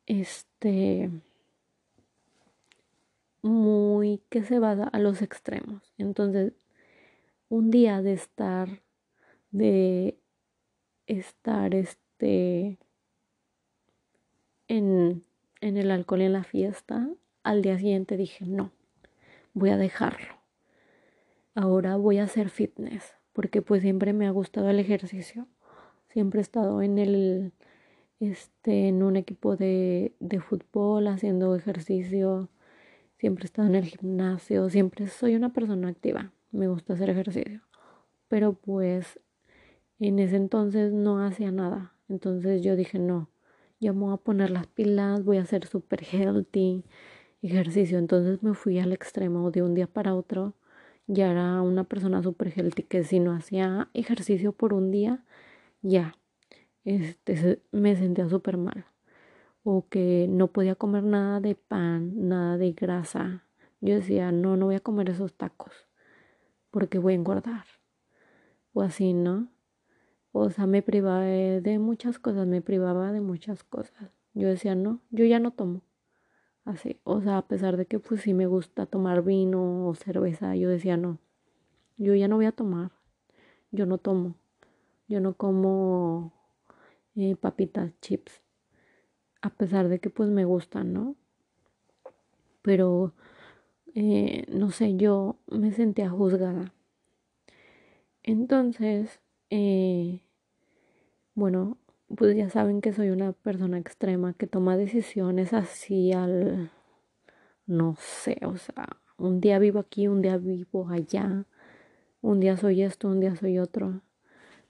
este, 0.06 1.10
muy 3.42 4.22
que 4.30 4.42
se 4.42 4.58
va 4.58 4.72
a 4.72 4.98
los 4.98 5.22
extremos. 5.22 5.92
Entonces, 5.98 6.52
un 7.48 7.70
día 7.70 8.02
de 8.02 8.14
estar, 8.14 8.82
de 9.50 10.18
estar, 11.06 11.74
este, 11.74 12.78
en 14.68 15.24
en 15.62 15.76
el 15.76 15.90
alcohol 15.90 16.20
en 16.20 16.34
la 16.34 16.44
fiesta, 16.44 17.08
al 17.44 17.62
día 17.62 17.78
siguiente 17.78 18.16
dije, 18.16 18.44
no, 18.44 18.72
voy 19.54 19.70
a 19.70 19.76
dejarlo. 19.76 20.34
Ahora 21.54 21.96
voy 21.96 22.18
a 22.18 22.24
hacer 22.24 22.50
fitness, 22.50 23.14
porque 23.32 23.62
pues 23.62 23.82
siempre 23.82 24.12
me 24.12 24.26
ha 24.26 24.30
gustado 24.30 24.68
el 24.68 24.80
ejercicio. 24.80 25.46
Siempre 26.08 26.40
he 26.40 26.42
estado 26.42 26.82
en 26.82 26.98
el 26.98 27.52
este 28.18 28.88
en 28.88 29.02
un 29.02 29.16
equipo 29.16 29.56
de, 29.56 30.14
de 30.18 30.40
fútbol 30.40 31.06
haciendo 31.06 31.54
ejercicio. 31.54 32.48
Siempre 33.22 33.44
he 33.44 33.46
estado 33.46 33.68
en 33.68 33.76
el 33.76 33.84
gimnasio, 33.84 34.68
siempre 34.68 35.06
soy 35.06 35.36
una 35.36 35.52
persona 35.52 35.86
activa. 35.86 36.32
Me 36.50 36.66
gusta 36.66 36.94
hacer 36.94 37.08
ejercicio. 37.08 37.60
Pero 38.26 38.54
pues 38.54 39.20
en 40.00 40.18
ese 40.18 40.34
entonces 40.34 40.92
no 40.92 41.24
hacía 41.24 41.52
nada. 41.52 41.94
Entonces 42.08 42.62
yo 42.62 42.74
dije, 42.74 42.98
no, 42.98 43.30
ya 43.78 43.92
me 43.92 44.00
voy 44.00 44.14
a 44.14 44.16
poner 44.16 44.50
las 44.50 44.66
pilas, 44.66 45.22
voy 45.22 45.36
a 45.36 45.42
hacer 45.42 45.68
super 45.68 46.02
healthy, 46.02 46.82
ejercicio. 47.42 47.98
Entonces 47.98 48.42
me 48.42 48.54
fui 48.54 48.80
al 48.80 48.92
extremo 48.92 49.52
de 49.52 49.62
un 49.62 49.76
día 49.76 49.86
para 49.86 50.16
otro. 50.16 50.54
Ya 51.06 51.30
era 51.30 51.62
una 51.62 51.84
persona 51.84 52.24
super 52.24 52.52
healthy 52.52 52.82
que 52.82 53.04
si 53.04 53.20
no 53.20 53.34
hacía 53.34 53.88
ejercicio 53.94 54.50
por 54.50 54.74
un 54.74 54.90
día, 54.90 55.24
ya 55.80 56.16
este, 56.84 57.62
me 57.70 57.94
sentía 57.94 58.28
súper 58.28 58.56
mal. 58.56 58.84
O 59.64 59.88
que 59.88 60.26
no 60.28 60.48
podía 60.48 60.74
comer 60.74 61.04
nada 61.04 61.40
de 61.40 61.54
pan, 61.54 62.28
nada 62.28 62.58
de 62.58 62.72
grasa. 62.72 63.44
Yo 63.80 63.94
decía, 63.94 64.32
no, 64.32 64.56
no 64.56 64.66
voy 64.66 64.76
a 64.76 64.80
comer 64.80 65.10
esos 65.10 65.34
tacos 65.34 65.72
porque 66.72 66.98
voy 66.98 67.12
a 67.12 67.16
engordar. 67.16 67.66
O 68.72 68.82
así, 68.82 69.12
¿no? 69.12 69.48
O 70.32 70.50
sea, 70.50 70.66
me 70.66 70.82
privaba 70.82 71.20
de 71.20 71.78
muchas 71.78 72.18
cosas, 72.18 72.46
me 72.46 72.62
privaba 72.62 73.12
de 73.12 73.20
muchas 73.20 73.62
cosas. 73.62 74.10
Yo 74.34 74.48
decía, 74.48 74.74
no, 74.74 75.00
yo 75.10 75.26
ya 75.26 75.38
no 75.38 75.52
tomo. 75.52 75.82
Así, 76.64 77.00
o 77.04 77.20
sea, 77.20 77.38
a 77.38 77.46
pesar 77.48 77.76
de 77.76 77.86
que 77.86 77.98
pues 77.98 78.22
sí 78.22 78.34
me 78.34 78.46
gusta 78.46 78.86
tomar 78.86 79.22
vino 79.22 79.86
o 79.86 79.94
cerveza, 79.94 80.56
yo 80.56 80.68
decía, 80.68 80.96
no, 80.96 81.18
yo 81.98 82.14
ya 82.14 82.28
no 82.28 82.36
voy 82.36 82.46
a 82.46 82.52
tomar. 82.52 82.92
Yo 83.70 83.84
no 83.86 83.98
tomo. 83.98 84.36
Yo 85.08 85.20
no 85.20 85.34
como 85.34 86.32
eh, 87.14 87.36
papitas, 87.36 87.92
chips. 88.00 88.40
A 89.42 89.50
pesar 89.50 89.88
de 89.88 89.98
que 89.98 90.08
pues 90.08 90.30
me 90.30 90.44
gustan, 90.44 90.92
¿no? 90.92 91.16
Pero, 92.62 93.12
eh, 93.94 94.46
no 94.48 94.70
sé, 94.70 94.96
yo 94.96 95.36
me 95.48 95.72
sentía 95.72 96.08
juzgada. 96.08 96.72
Entonces, 98.22 99.20
eh, 99.50 100.22
bueno, 101.34 101.76
pues 102.16 102.36
ya 102.36 102.48
saben 102.50 102.80
que 102.80 102.92
soy 102.92 103.10
una 103.10 103.32
persona 103.32 103.78
extrema 103.78 104.34
que 104.34 104.46
toma 104.46 104.76
decisiones 104.76 105.52
así 105.52 106.12
al, 106.12 106.70
no 107.66 107.96
sé, 107.98 108.38
o 108.44 108.56
sea, 108.56 108.86
un 109.18 109.40
día 109.40 109.58
vivo 109.58 109.80
aquí, 109.80 110.08
un 110.08 110.22
día 110.22 110.36
vivo 110.36 110.88
allá, 110.88 111.46
un 112.20 112.40
día 112.40 112.56
soy 112.56 112.82
esto, 112.82 113.08
un 113.08 113.20
día 113.20 113.34
soy 113.36 113.58
otro, 113.58 114.02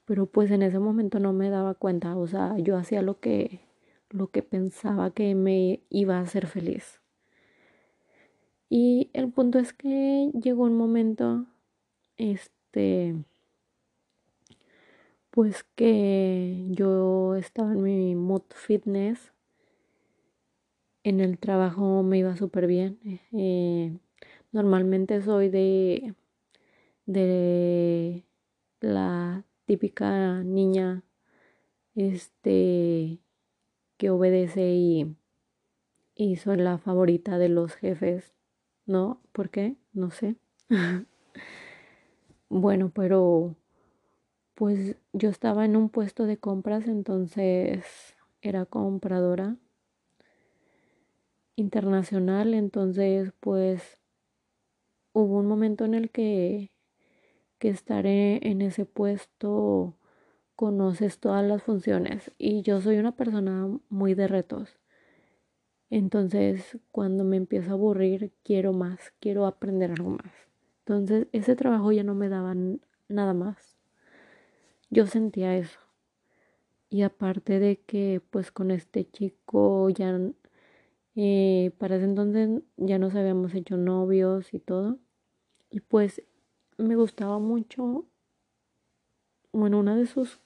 pero 0.04 0.26
pues 0.26 0.50
en 0.50 0.62
ese 0.62 0.78
momento 0.78 1.18
no 1.20 1.32
me 1.32 1.50
daba 1.50 1.74
cuenta, 1.74 2.16
o 2.16 2.26
sea, 2.26 2.56
yo 2.58 2.76
hacía 2.76 3.02
lo 3.02 3.20
que, 3.20 3.60
lo 4.12 4.30
que 4.30 4.42
pensaba 4.42 5.10
que 5.10 5.34
me 5.34 5.82
iba 5.90 6.18
a 6.18 6.22
hacer 6.22 6.46
feliz. 6.46 7.00
Y 8.68 9.10
el 9.12 9.30
punto 9.30 9.58
es 9.58 9.72
que 9.72 10.30
llegó 10.32 10.64
un 10.64 10.76
momento, 10.76 11.46
este, 12.16 13.14
pues 15.30 15.64
que 15.74 16.66
yo 16.70 17.34
estaba 17.36 17.72
en 17.72 17.82
mi 17.82 18.14
mood 18.14 18.42
fitness. 18.54 19.32
En 21.04 21.20
el 21.20 21.38
trabajo 21.38 22.02
me 22.02 22.18
iba 22.18 22.36
súper 22.36 22.66
bien. 22.66 22.98
Eh, 23.32 23.98
normalmente 24.52 25.20
soy 25.22 25.48
de, 25.48 26.14
de 27.06 28.24
la 28.80 29.44
típica 29.66 30.42
niña 30.42 31.02
este 31.94 33.21
que 34.02 34.10
obedece 34.10 34.72
y, 34.74 35.14
y 36.16 36.34
soy 36.34 36.56
la 36.56 36.76
favorita 36.78 37.38
de 37.38 37.48
los 37.48 37.76
jefes. 37.76 38.34
¿No? 38.84 39.20
¿Por 39.30 39.48
qué? 39.48 39.76
No 39.92 40.10
sé. 40.10 40.34
bueno, 42.48 42.90
pero 42.92 43.54
pues 44.56 44.96
yo 45.12 45.28
estaba 45.28 45.64
en 45.64 45.76
un 45.76 45.88
puesto 45.88 46.26
de 46.26 46.36
compras, 46.36 46.88
entonces 46.88 48.16
era 48.40 48.66
compradora 48.66 49.56
internacional, 51.54 52.54
entonces 52.54 53.32
pues 53.38 54.00
hubo 55.12 55.38
un 55.38 55.46
momento 55.46 55.84
en 55.84 55.94
el 55.94 56.10
que, 56.10 56.72
que 57.60 57.68
estaré 57.68 58.40
en 58.48 58.62
ese 58.62 58.84
puesto 58.84 59.94
conoces 60.56 61.18
todas 61.18 61.44
las 61.44 61.62
funciones 61.62 62.30
y 62.38 62.62
yo 62.62 62.80
soy 62.80 62.98
una 62.98 63.16
persona 63.16 63.68
muy 63.88 64.14
de 64.14 64.28
retos. 64.28 64.78
Entonces, 65.90 66.78
cuando 66.90 67.24
me 67.24 67.36
empiezo 67.36 67.70
a 67.70 67.74
aburrir, 67.74 68.32
quiero 68.44 68.72
más, 68.72 69.12
quiero 69.20 69.46
aprender 69.46 69.90
algo 69.90 70.10
más. 70.10 70.32
Entonces, 70.80 71.28
ese 71.32 71.54
trabajo 71.54 71.92
ya 71.92 72.02
no 72.02 72.14
me 72.14 72.28
daba 72.28 72.54
nada 73.08 73.34
más. 73.34 73.76
Yo 74.90 75.06
sentía 75.06 75.56
eso. 75.56 75.80
Y 76.88 77.02
aparte 77.02 77.58
de 77.58 77.80
que 77.80 78.20
pues 78.30 78.52
con 78.52 78.70
este 78.70 79.10
chico 79.10 79.88
ya 79.90 80.18
eh, 81.14 81.72
para 81.78 81.96
ese 81.96 82.04
entonces 82.04 82.62
ya 82.76 82.98
nos 82.98 83.14
habíamos 83.14 83.54
hecho 83.54 83.76
novios 83.76 84.52
y 84.54 84.58
todo. 84.58 84.98
Y 85.70 85.80
pues 85.80 86.22
me 86.78 86.96
gustaba 86.96 87.38
mucho, 87.38 88.06
bueno, 89.52 89.78
una 89.78 89.96
de 89.96 90.06
sus, 90.06 90.40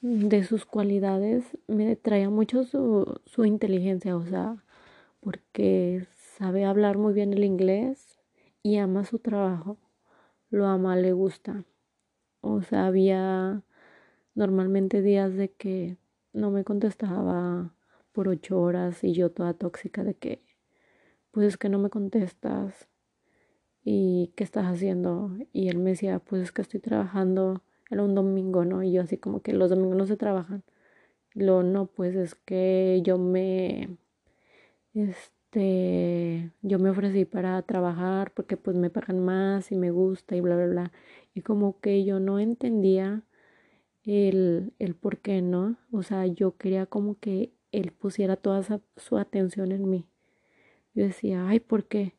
de 0.00 0.44
sus 0.44 0.66
cualidades 0.66 1.44
me 1.66 1.96
traía 1.96 2.30
mucho 2.30 2.64
su, 2.64 3.20
su 3.26 3.44
inteligencia, 3.44 4.16
o 4.16 4.24
sea, 4.24 4.64
porque 5.20 6.06
sabe 6.38 6.64
hablar 6.64 6.98
muy 6.98 7.12
bien 7.14 7.32
el 7.32 7.44
inglés 7.44 8.18
y 8.62 8.78
ama 8.78 9.04
su 9.04 9.18
trabajo, 9.18 9.78
lo 10.50 10.66
ama, 10.66 10.96
le 10.96 11.12
gusta. 11.12 11.64
O 12.40 12.62
sea, 12.62 12.86
había 12.86 13.62
normalmente 14.34 15.02
días 15.02 15.34
de 15.34 15.52
que 15.52 15.98
no 16.32 16.50
me 16.50 16.64
contestaba 16.64 17.74
por 18.12 18.28
ocho 18.28 18.60
horas 18.60 19.04
y 19.04 19.12
yo 19.12 19.30
toda 19.30 19.54
tóxica 19.54 20.04
de 20.04 20.14
que, 20.14 20.42
pues 21.30 21.46
es 21.46 21.56
que 21.56 21.68
no 21.68 21.78
me 21.78 21.90
contestas 21.90 22.88
y 23.84 24.32
qué 24.36 24.44
estás 24.44 24.66
haciendo. 24.66 25.36
Y 25.52 25.68
él 25.68 25.78
me 25.78 25.90
decía, 25.90 26.18
pues 26.20 26.42
es 26.42 26.52
que 26.52 26.62
estoy 26.62 26.80
trabajando, 26.80 27.62
era 27.90 28.02
un 28.04 28.14
domingo, 28.14 28.64
¿no? 28.64 28.82
Y 28.82 28.92
yo 28.92 29.02
así 29.02 29.18
como 29.18 29.42
que 29.42 29.52
los 29.52 29.70
domingos 29.70 29.96
no 29.96 30.06
se 30.06 30.16
trabajan. 30.16 30.62
Lo 31.34 31.62
no, 31.62 31.86
pues 31.86 32.16
es 32.16 32.34
que 32.34 33.00
yo 33.04 33.18
me, 33.18 33.98
este, 34.94 36.52
yo 36.62 36.78
me 36.78 36.90
ofrecí 36.90 37.24
para 37.24 37.60
trabajar 37.62 38.32
porque 38.34 38.56
pues 38.56 38.76
me 38.76 38.90
pagan 38.90 39.20
más 39.24 39.72
y 39.72 39.76
me 39.76 39.90
gusta 39.90 40.36
y 40.36 40.40
bla, 40.40 40.56
bla, 40.56 40.66
bla. 40.66 40.92
Y 41.34 41.42
como 41.42 41.80
que 41.80 42.04
yo 42.04 42.20
no 42.20 42.38
entendía 42.40 43.22
el, 44.04 44.72
el 44.78 44.94
por 44.96 45.18
qué, 45.18 45.42
¿no? 45.42 45.76
O 45.92 46.02
sea, 46.02 46.26
yo 46.26 46.56
quería 46.56 46.86
como 46.86 47.18
que 47.18 47.52
él 47.72 47.92
pusiera 47.92 48.36
toda 48.36 48.62
su 48.96 49.18
atención 49.18 49.72
en 49.72 49.88
mí. 49.90 50.06
Yo 50.94 51.04
decía, 51.04 51.48
ay, 51.48 51.60
¿por 51.60 51.86
qué? 51.86 52.14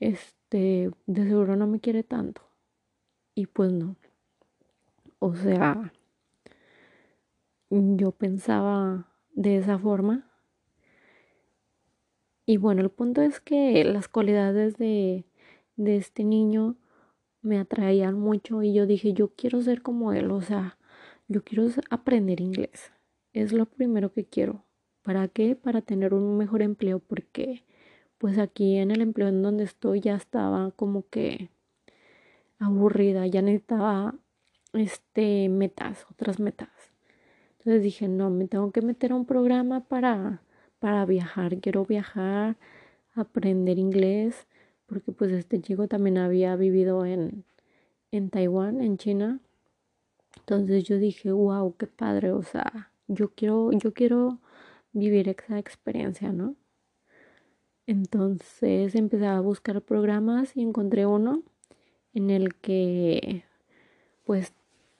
Este, 0.00 0.90
de 1.06 1.24
seguro 1.24 1.56
no 1.56 1.66
me 1.66 1.80
quiere 1.80 2.02
tanto. 2.04 2.42
Y 3.34 3.46
pues 3.46 3.72
no. 3.72 3.96
O 5.20 5.34
sea, 5.34 5.92
yo 7.70 8.12
pensaba 8.12 9.12
de 9.32 9.56
esa 9.58 9.78
forma. 9.78 10.24
Y 12.46 12.56
bueno, 12.56 12.80
el 12.82 12.90
punto 12.90 13.20
es 13.22 13.40
que 13.40 13.84
las 13.84 14.08
cualidades 14.08 14.78
de, 14.78 15.24
de 15.76 15.96
este 15.96 16.24
niño 16.24 16.76
me 17.42 17.58
atraían 17.58 18.18
mucho 18.18 18.62
y 18.62 18.72
yo 18.72 18.86
dije, 18.86 19.12
yo 19.12 19.34
quiero 19.34 19.60
ser 19.60 19.82
como 19.82 20.12
él, 20.12 20.30
o 20.30 20.40
sea, 20.40 20.78
yo 21.28 21.44
quiero 21.44 21.66
aprender 21.90 22.40
inglés. 22.40 22.92
Es 23.32 23.52
lo 23.52 23.66
primero 23.66 24.12
que 24.12 24.24
quiero. 24.24 24.64
¿Para 25.02 25.28
qué? 25.28 25.56
Para 25.56 25.82
tener 25.82 26.14
un 26.14 26.36
mejor 26.36 26.62
empleo 26.62 27.00
porque 27.00 27.64
pues 28.18 28.38
aquí 28.38 28.76
en 28.76 28.90
el 28.90 29.00
empleo 29.00 29.28
en 29.28 29.42
donde 29.42 29.64
estoy 29.64 30.00
ya 30.00 30.16
estaba 30.16 30.70
como 30.72 31.08
que 31.08 31.50
aburrida, 32.58 33.26
ya 33.26 33.42
necesitaba 33.42 34.14
este 34.78 35.48
metas, 35.48 36.06
otras 36.10 36.40
metas. 36.40 36.70
Entonces 37.58 37.82
dije, 37.82 38.08
no, 38.08 38.30
me 38.30 38.46
tengo 38.46 38.70
que 38.72 38.82
meter 38.82 39.12
a 39.12 39.16
un 39.16 39.26
programa 39.26 39.80
para, 39.80 40.42
para 40.78 41.04
viajar. 41.04 41.58
Quiero 41.58 41.84
viajar, 41.84 42.56
aprender 43.14 43.78
inglés, 43.78 44.46
porque 44.86 45.12
pues 45.12 45.32
este 45.32 45.60
chico 45.60 45.88
también 45.88 46.18
había 46.18 46.56
vivido 46.56 47.04
en, 47.04 47.44
en 48.10 48.30
Taiwán, 48.30 48.80
en 48.80 48.96
China. 48.96 49.40
Entonces 50.36 50.84
yo 50.84 50.98
dije, 50.98 51.32
wow, 51.32 51.74
qué 51.76 51.86
padre, 51.86 52.32
o 52.32 52.42
sea, 52.42 52.92
yo 53.06 53.30
quiero, 53.34 53.70
yo 53.72 53.92
quiero 53.92 54.38
vivir 54.92 55.28
esa 55.28 55.58
experiencia, 55.58 56.32
¿no? 56.32 56.54
Entonces 57.86 58.94
empecé 58.94 59.26
a 59.26 59.40
buscar 59.40 59.80
programas 59.82 60.56
y 60.56 60.62
encontré 60.62 61.06
uno 61.06 61.42
en 62.12 62.30
el 62.30 62.54
que 62.54 63.44
pues 64.24 64.52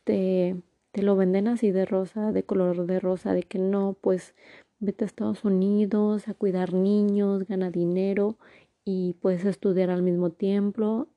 te 0.09 1.03
lo 1.03 1.17
venden 1.17 1.49
así 1.49 1.71
de 1.71 1.85
rosa, 1.85 2.33
de 2.33 2.43
color 2.43 2.87
de 2.87 2.99
rosa, 2.99 3.35
de 3.35 3.43
que 3.43 3.59
no, 3.59 3.95
pues 4.01 4.35
vete 4.81 5.05
a 5.05 5.07
Estados 5.07 5.45
Unidos 5.45 6.29
a 6.29 6.35
cuidar 6.35 6.73
niños, 6.73 7.47
gana 7.47 7.71
dinero 7.71 8.39
y 8.85 9.15
puedes 9.21 9.45
estudiar 9.45 9.91
al 9.91 10.03
mismo 10.03 10.31
tiempo, 10.31 11.09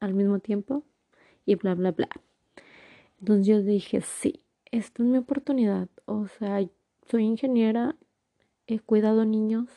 al 0.00 0.14
mismo 0.14 0.38
tiempo 0.38 0.82
y 1.44 1.56
bla, 1.56 1.74
bla, 1.74 1.92
bla. 1.92 2.08
Entonces 3.20 3.46
yo 3.46 3.62
dije, 3.62 4.00
sí, 4.00 4.40
esta 4.70 5.02
es 5.02 5.08
mi 5.08 5.18
oportunidad. 5.18 5.88
O 6.06 6.26
sea, 6.26 6.66
soy 7.06 7.24
ingeniera, 7.24 7.96
he 8.66 8.80
cuidado 8.80 9.26
niños, 9.26 9.68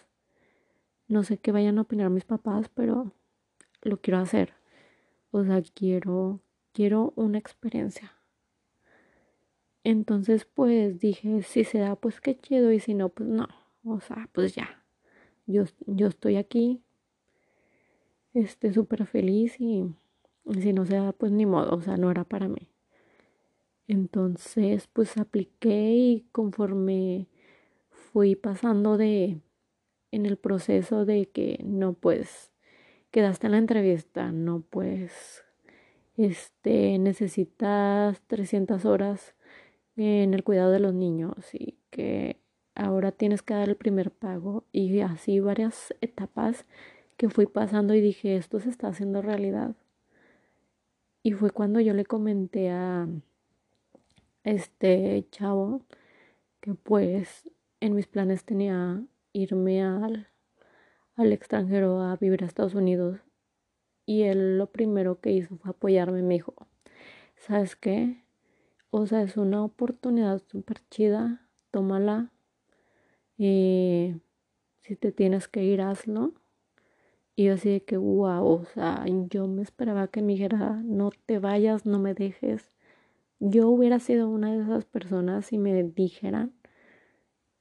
no 1.10 1.23
sé 1.23 1.38
qué 1.38 1.51
vayan 1.51 1.77
a 1.77 1.81
opinar 1.81 2.10
mis 2.10 2.23
papás, 2.23 2.69
pero 2.73 3.12
lo 3.81 3.99
quiero 3.99 4.19
hacer. 4.19 4.53
O 5.31 5.43
sea, 5.43 5.62
quiero, 5.62 6.39
quiero 6.71 7.12
una 7.17 7.38
experiencia. 7.38 8.20
Entonces, 9.83 10.45
pues 10.45 10.99
dije, 10.99 11.41
si 11.43 11.63
se 11.63 11.79
da, 11.79 11.95
pues 11.95 12.21
qué 12.21 12.37
chido, 12.37 12.71
y 12.71 12.79
si 12.79 12.93
no, 12.93 13.09
pues 13.09 13.29
no. 13.29 13.47
O 13.83 13.99
sea, 13.99 14.29
pues 14.33 14.53
ya. 14.55 14.83
Yo, 15.47 15.63
yo 15.87 16.07
estoy 16.07 16.37
aquí, 16.37 16.81
este, 18.33 18.71
súper 18.73 19.05
feliz 19.05 19.59
y, 19.59 19.85
si 20.59 20.73
no 20.73 20.85
se 20.85 20.95
da, 20.95 21.11
pues 21.13 21.31
ni 21.31 21.45
modo, 21.45 21.75
o 21.75 21.81
sea, 21.81 21.97
no 21.97 22.11
era 22.11 22.23
para 22.23 22.47
mí. 22.47 22.69
Entonces, 23.87 24.87
pues 24.93 25.17
apliqué 25.17 25.91
y 25.93 26.25
conforme 26.31 27.27
fui 27.89 28.35
pasando 28.35 28.97
de, 28.97 29.41
en 30.11 30.25
el 30.25 30.37
proceso 30.37 31.05
de 31.05 31.27
que 31.29 31.59
no, 31.65 31.93
pues, 31.93 32.51
quedaste 33.11 33.47
en 33.47 33.51
la 33.53 33.57
entrevista, 33.57 34.31
no, 34.31 34.61
pues, 34.69 35.43
este, 36.17 36.97
necesitas 36.99 38.21
300 38.27 38.85
horas 38.85 39.35
en 39.97 40.34
el 40.34 40.43
cuidado 40.43 40.71
de 40.71 40.80
los 40.80 40.93
niños 40.93 41.54
y 41.54 41.77
que 41.89 42.39
ahora 42.75 43.12
tienes 43.12 43.41
que 43.41 43.54
dar 43.54 43.69
el 43.69 43.75
primer 43.75 44.12
pago. 44.12 44.65
Y 44.71 44.99
así 45.01 45.39
varias 45.39 45.93
etapas 46.01 46.65
que 47.17 47.30
fui 47.30 47.45
pasando 47.45 47.93
y 47.93 48.01
dije 48.01 48.36
esto 48.36 48.60
se 48.60 48.69
está 48.69 48.88
haciendo 48.88 49.21
realidad 49.21 49.75
y 51.23 51.34
fue 51.34 51.51
cuando 51.51 51.80
yo 51.80 51.93
le 51.93 52.06
comenté 52.06 52.69
a 52.71 53.08
este 54.43 55.27
chavo 55.30 55.82
que 56.62 56.73
pues 56.73 57.49
en 57.80 57.95
mis 57.95 58.08
planes 58.08 58.43
tenía 58.43 59.04
irme 59.34 59.84
al, 59.84 60.27
al 61.15 61.32
extranjero 61.32 62.01
a 62.01 62.15
vivir 62.15 62.43
a 62.43 62.47
Estados 62.47 62.75
Unidos. 62.75 63.19
Y 64.06 64.23
él 64.23 64.58
lo 64.58 64.71
primero 64.71 65.19
que 65.19 65.32
hizo 65.32 65.58
fue 65.58 65.71
apoyarme. 65.71 66.23
Me 66.23 66.36
dijo 66.36 66.56
sabes 67.38 67.75
qué 67.75 68.23
o 68.91 69.08
sea, 69.08 69.23
es 69.23 69.38
una 69.38 69.63
oportunidad 69.63 70.41
súper 70.47 70.77
chida, 70.89 71.47
tómala. 71.71 72.32
Y 73.38 74.15
si 74.82 74.95
te 74.95 75.12
tienes 75.12 75.47
que 75.47 75.63
ir, 75.63 75.82
hazlo. 75.82 76.34
Y 77.36 77.45
yo 77.45 77.54
así 77.54 77.69
de 77.69 77.84
que, 77.84 77.97
wow, 77.97 78.45
o 78.45 78.65
sea, 78.65 79.06
yo 79.30 79.47
me 79.47 79.63
esperaba 79.63 80.10
que 80.10 80.21
me 80.21 80.34
dijera, 80.34 80.82
no 80.84 81.12
te 81.25 81.39
vayas, 81.39 81.86
no 81.86 81.97
me 81.99 82.13
dejes. 82.13 82.69
Yo 83.39 83.69
hubiera 83.69 83.99
sido 83.99 84.30
una 84.30 84.51
de 84.51 84.62
esas 84.62 84.86
personas 84.86 85.47
si 85.47 85.58
me 85.58 85.82
dijeran, 85.84 86.54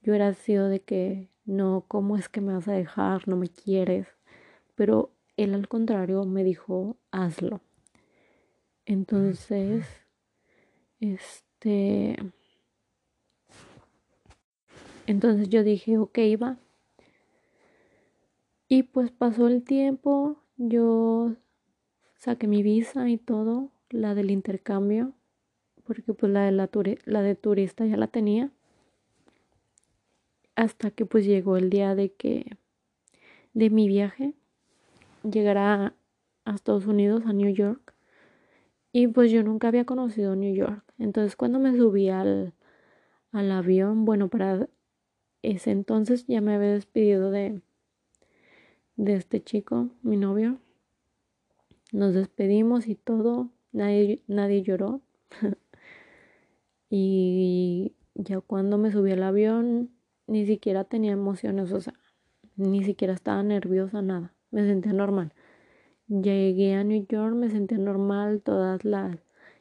yo 0.03 0.13
hubiera 0.13 0.35
sido 0.35 0.69
de 0.69 0.81
que, 0.81 1.31
no, 1.45 1.85
¿cómo 1.87 2.17
es 2.17 2.29
que 2.29 2.41
me 2.41 2.55
vas 2.55 2.69
a 2.69 2.73
dejar? 2.73 3.29
No 3.29 3.37
me 3.37 3.49
quieres. 3.49 4.09
Pero 4.75 5.13
él 5.37 5.55
al 5.55 5.69
contrario 5.69 6.25
me 6.25 6.43
dijo, 6.43 6.97
hazlo. 7.13 7.61
Entonces, 8.85 9.87
este. 11.01 12.17
Entonces 15.07 15.49
yo 15.49 15.65
dije, 15.65 15.99
ok, 15.99 16.19
va. 16.41 16.57
Y 18.69 18.85
pues 18.85 19.11
pasó 19.11 19.49
el 19.49 19.65
tiempo, 19.65 20.37
yo 20.57 21.35
saqué 22.15 22.47
mi 22.47 22.63
visa 22.63 23.09
y 23.09 23.17
todo, 23.17 23.71
la 23.89 24.15
del 24.15 24.31
intercambio, 24.31 25.13
porque 25.85 26.15
pues 26.15 26.31
la 26.31 26.45
de, 26.45 26.53
la, 26.53 26.71
la 27.05 27.23
de 27.23 27.35
turista 27.35 27.85
ya 27.87 27.97
la 27.97 28.07
tenía. 28.07 28.53
Hasta 30.55 30.93
que 30.93 31.07
pues 31.07 31.25
llegó 31.25 31.57
el 31.57 31.71
día 31.71 31.97
de 31.97 32.13
que, 32.13 32.59
de 33.55 33.71
mi 33.71 33.89
viaje, 33.89 34.35
llegará 35.29 35.95
a 36.45 36.55
Estados 36.55 36.87
Unidos, 36.87 37.25
a 37.27 37.33
New 37.33 37.53
York. 37.53 37.95
Y 38.93 39.07
pues 39.09 39.31
yo 39.31 39.43
nunca 39.43 39.69
había 39.69 39.85
conocido 39.85 40.35
New 40.37 40.55
York. 40.55 40.85
Entonces 40.99 41.37
cuando 41.37 41.59
me 41.59 41.77
subí 41.77 42.09
al, 42.09 42.55
al 43.33 43.53
avión, 43.53 44.05
bueno, 44.05 44.29
para 44.29 44.69
ese 45.43 45.71
entonces 45.71 46.27
ya 46.27 46.41
me 46.41 46.55
había 46.55 46.73
despedido 46.73 47.31
de, 47.31 47.61
de 48.97 49.15
este 49.15 49.43
chico, 49.43 49.91
mi 50.03 50.17
novio. 50.17 50.59
Nos 51.93 52.15
despedimos 52.15 52.89
y 52.89 52.95
todo. 52.95 53.51
Nadie, 53.73 54.23
nadie 54.27 54.63
lloró. 54.63 55.01
y 56.91 57.95
ya 58.15 58.41
cuando 58.41 58.79
me 58.79 58.91
subí 58.93 59.13
al 59.13 59.23
avión, 59.23 59.91
ni 60.27 60.47
siquiera 60.47 60.85
tenía 60.85 61.13
emociones, 61.13 61.73
o 61.73 61.81
sea, 61.81 61.95
ni 62.57 62.85
siquiera 62.85 63.15
estaba 63.15 63.43
nerviosa, 63.43 64.03
nada. 64.03 64.35
Me 64.51 64.67
sentía 64.67 64.93
normal. 64.93 65.33
Llegué 66.11 66.75
a 66.75 66.83
New 66.83 67.07
York, 67.09 67.37
me 67.37 67.51
sentí 67.51 67.77
normal, 67.77 68.43
todas 68.43 68.85
las 68.85 69.17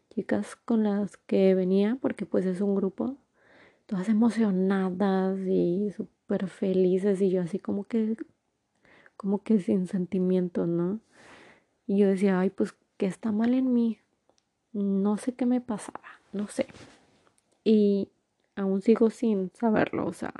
chicas 0.09 0.55
con 0.55 0.81
las 0.81 1.15
que 1.15 1.53
venía, 1.53 1.99
porque 2.01 2.25
pues 2.25 2.43
es 2.47 2.59
un 2.59 2.73
grupo, 2.73 3.17
todas 3.85 4.09
emocionadas 4.09 5.37
y 5.41 5.91
súper 5.91 6.47
felices 6.47 7.21
y 7.21 7.29
yo 7.29 7.43
así 7.43 7.59
como 7.59 7.83
que, 7.83 8.17
como 9.15 9.43
que 9.43 9.59
sin 9.59 9.85
sentimiento, 9.85 10.65
¿no? 10.65 11.01
Y 11.85 11.99
yo 11.99 12.07
decía, 12.07 12.39
ay, 12.39 12.49
pues, 12.49 12.73
¿qué 12.97 13.05
está 13.05 13.31
mal 13.31 13.53
en 13.53 13.71
mí? 13.71 13.99
No 14.73 15.17
sé 15.17 15.35
qué 15.35 15.45
me 15.45 15.61
pasaba, 15.61 16.01
no 16.33 16.47
sé. 16.47 16.65
Y 17.63 18.09
aún 18.55 18.81
sigo 18.81 19.11
sin 19.11 19.51
saberlo, 19.53 20.07
o 20.07 20.13
sea, 20.13 20.33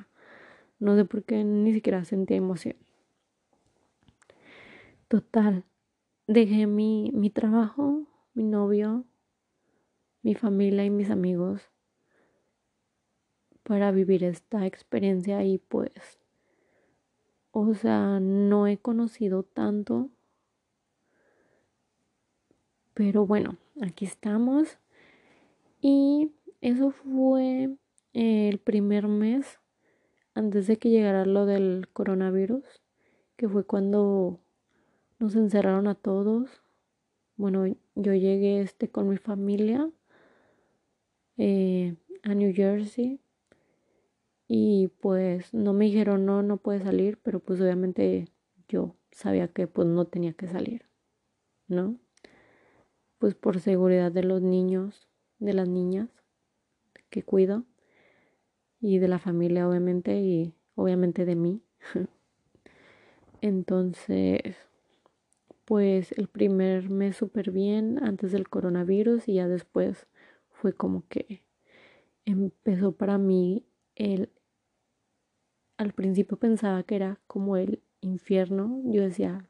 no 0.80 0.96
sé 0.96 1.06
por 1.06 1.22
qué 1.24 1.44
ni 1.44 1.72
siquiera 1.72 2.04
sentía 2.04 2.38
emoción. 2.38 2.78
Total, 5.08 5.66
dejé 6.30 6.68
mi, 6.68 7.12
mi 7.12 7.32
trabajo, 7.32 8.06
mi 8.36 8.44
novio, 8.44 9.04
mi 10.22 10.36
familia 10.36 10.86
y 10.86 10.92
mis 10.92 11.10
amigos 11.10 11.64
para 13.64 13.92
vivir 13.92 14.24
esta 14.24 14.68
experiencia 14.68 15.44
y 15.44 15.58
pues, 15.58 16.20
o 17.50 17.74
sea, 17.74 18.20
no 18.20 18.68
he 18.68 18.78
conocido 18.78 19.42
tanto, 19.42 20.12
pero 22.94 23.26
bueno, 23.26 23.58
aquí 23.82 24.06
estamos. 24.06 24.78
Y 25.82 26.32
eso 26.62 26.92
fue 26.92 27.76
el 28.14 28.60
primer 28.60 29.08
mes 29.08 29.60
antes 30.36 30.68
de 30.68 30.78
que 30.78 30.90
llegara 30.90 31.26
lo 31.26 31.48
del 31.48 31.90
coronavirus, 31.92 32.64
que 33.36 33.50
fue 33.50 33.66
cuando 33.66 34.42
nos 35.20 35.36
encerraron 35.36 35.88
a 35.88 35.96
todos. 35.96 36.64
Bueno, 37.36 37.66
yo 37.96 38.14
llegué 38.14 38.62
este 38.62 38.90
con 38.90 39.10
mi 39.10 39.18
familia 39.18 39.90
eh, 41.38 41.96
a 42.24 42.34
New 42.34 42.54
Jersey 42.54 43.22
y 44.48 44.88
pues 45.00 45.54
no 45.54 45.74
me 45.74 45.86
dijeron 45.86 46.26
no, 46.26 46.42
no 46.42 46.58
puede 46.58 46.82
salir, 46.82 47.20
pero 47.22 47.40
pues 47.40 47.62
obviamente 47.62 48.28
yo 48.68 48.96
sabía 49.12 49.48
que 49.50 49.68
pues 49.68 49.88
no 49.88 50.06
tenía 50.06 50.34
que 50.34 50.48
salir, 50.48 50.86
¿no? 51.68 51.98
Pues 53.20 53.36
por 53.36 53.60
seguridad 53.60 54.12
de 54.12 54.24
los 54.24 54.42
niños, 54.42 55.08
de 55.40 55.54
las 55.54 55.68
niñas 55.68 56.10
que 57.10 57.24
cuido 57.24 57.66
y 58.80 59.00
de 59.00 59.08
la 59.08 59.20
familia 59.20 59.68
obviamente 59.68 60.20
y 60.20 60.56
obviamente 60.76 61.26
de 61.26 61.36
mí. 61.36 61.62
Entonces, 63.42 64.69
pues 65.70 66.14
el 66.14 66.28
primer 66.28 66.90
mes 66.90 67.16
súper 67.18 67.52
bien 67.52 68.04
antes 68.04 68.32
del 68.32 68.50
coronavirus 68.50 69.28
y 69.28 69.36
ya 69.36 69.48
después 69.48 70.08
fue 70.50 70.74
como 70.74 71.08
que 71.10 71.44
empezó 72.26 72.94
para 72.94 73.20
mí 73.20 73.68
el... 73.94 74.32
Al 75.78 75.94
principio 75.94 76.38
pensaba 76.38 76.82
que 76.82 76.96
era 76.96 77.20
como 77.28 77.56
el 77.56 77.84
infierno. 78.02 78.82
Yo 78.86 79.04
decía, 79.04 79.48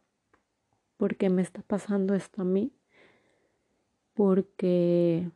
¿por 0.97 1.15
qué 1.15 1.29
me 1.29 1.41
está 1.41 1.61
pasando 1.61 2.13
esto 2.13 2.41
a 2.41 2.45
mí? 2.45 2.73
Porque 4.13 5.31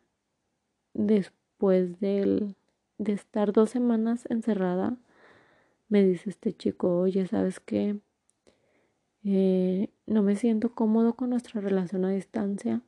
después 0.93 2.01
del 2.01 2.57
de 2.97 3.13
estar 3.13 3.53
dos 3.53 3.69
semanas 3.69 4.25
encerrada, 4.29 4.97
me 5.87 6.03
dice 6.03 6.29
este 6.29 6.51
chico, 6.51 6.99
oye, 6.99 7.25
¿sabes 7.25 7.61
qué? 7.61 8.01
Eh, 9.25 9.89
no 10.05 10.21
me 10.21 10.36
siento 10.36 10.73
cómodo 10.73 11.15
con 11.15 11.29
nuestra 11.29 11.62
relación 11.62 12.05
a 12.05 12.12
distancia. 12.12 12.81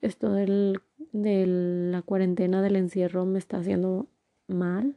Esto 0.00 0.32
del, 0.32 0.80
de 1.12 1.46
la 1.46 2.02
cuarentena 2.02 2.62
del 2.62 2.76
encierro 2.76 3.24
me 3.26 3.38
está 3.38 3.58
haciendo 3.58 4.06
mal. 4.46 4.96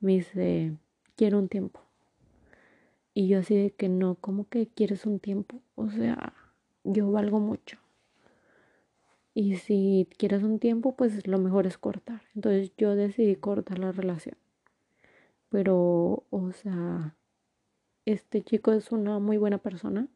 Me 0.00 0.12
dice, 0.12 0.76
quiero 1.16 1.38
un 1.38 1.48
tiempo. 1.48 1.80
Y 3.14 3.28
yo 3.28 3.38
así 3.38 3.56
de 3.56 3.70
que 3.70 3.88
no, 3.88 4.16
¿cómo 4.16 4.48
que 4.48 4.68
quieres 4.68 5.06
un 5.06 5.18
tiempo? 5.20 5.62
O 5.74 5.88
sea, 5.90 6.34
yo 6.84 7.10
valgo 7.10 7.40
mucho. 7.40 7.78
Y 9.34 9.56
si 9.56 10.08
quieres 10.18 10.42
un 10.42 10.58
tiempo, 10.58 10.96
pues 10.96 11.26
lo 11.26 11.38
mejor 11.38 11.66
es 11.66 11.78
cortar. 11.78 12.22
Entonces 12.34 12.72
yo 12.76 12.94
decidí 12.94 13.36
cortar 13.36 13.78
la 13.78 13.92
relación. 13.92 14.36
Pero, 15.48 16.24
o 16.30 16.52
sea, 16.52 17.15
este 18.06 18.42
chico 18.42 18.72
es 18.72 18.92
una 18.92 19.18
muy 19.18 19.36
buena 19.36 19.58
persona. 19.58 20.08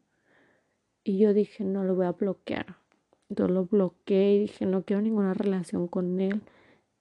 Y 1.03 1.19
yo 1.19 1.33
dije, 1.33 1.63
no 1.63 1.83
lo 1.83 1.93
voy 1.95 2.05
a 2.05 2.13
bloquear. 2.13 2.77
Entonces 3.29 3.53
lo 3.53 3.65
bloqueé 3.65 4.35
y 4.35 4.39
dije, 4.39 4.65
no 4.65 4.83
quiero 4.83 5.01
ninguna 5.01 5.33
relación 5.33 5.87
con 5.87 6.19
él. 6.19 6.41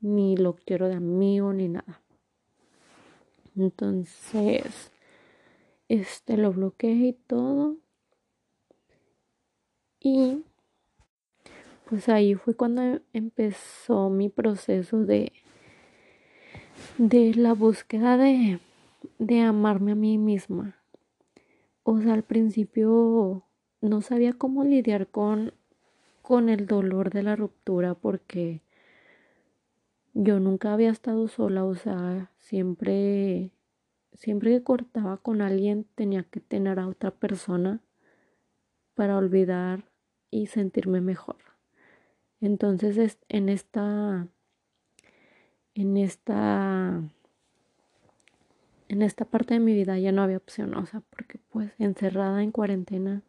Ni 0.01 0.37
lo 0.37 0.57
quiero 0.57 0.89
de 0.89 0.95
amigo, 0.95 1.53
ni 1.53 1.69
nada. 1.69 2.03
Entonces, 3.57 4.91
este 5.89 6.37
lo 6.37 6.53
bloqueé 6.53 6.93
y 6.93 7.13
todo. 7.13 7.77
Y 10.01 10.43
pues 11.89 12.09
ahí 12.09 12.35
fue 12.35 12.55
cuando 12.55 13.01
empezó 13.13 14.09
mi 14.11 14.29
proceso 14.29 15.05
de, 15.05 15.33
de 16.99 17.35
la 17.35 17.53
búsqueda 17.53 18.17
de, 18.17 18.61
de 19.19 19.41
amarme 19.41 19.93
a 19.93 19.97
mí 19.97 20.17
misma. 20.17 20.80
O 21.93 22.01
sea, 22.01 22.15
al 22.15 22.23
principio 22.23 23.43
no 23.81 24.01
sabía 24.01 24.33
cómo 24.33 24.63
lidiar 24.63 25.09
con, 25.09 25.55
con 26.23 26.49
el 26.49 26.69
dolor 26.69 27.11
de 27.11 27.25
la 27.25 27.35
ruptura 27.35 27.95
porque 27.95 28.63
yo 30.15 30.39
nunca 30.39 30.73
había 30.73 30.91
estado 30.91 31.27
sola, 31.27 31.65
o 31.65 31.75
sea, 31.75 32.31
siempre, 32.39 33.51
siempre 34.13 34.53
que 34.53 34.63
cortaba 34.63 35.17
con 35.17 35.43
alguien 35.43 35.85
tenía 35.97 36.23
que 36.23 36.39
tener 36.39 36.79
a 36.79 36.87
otra 36.87 37.11
persona 37.11 37.81
para 38.95 39.19
olvidar 39.19 39.83
y 40.31 40.47
sentirme 40.47 41.01
mejor. 41.01 41.39
Entonces 42.41 43.19
en 43.29 43.49
esta 43.49 44.29
en 45.75 45.97
esta 45.97 47.03
en 48.91 49.03
esta 49.03 49.25
parte 49.25 49.55
de 49.55 49.61
mi 49.61 49.73
vida 49.73 49.97
ya 50.01 50.11
no 50.11 50.21
había 50.21 50.37
opción, 50.37 50.75
o 50.75 50.85
sea, 50.85 51.01
porque 51.11 51.39
pues 51.51 51.73
encerrada 51.79 52.43
en 52.43 52.51
cuarentena 52.51 53.23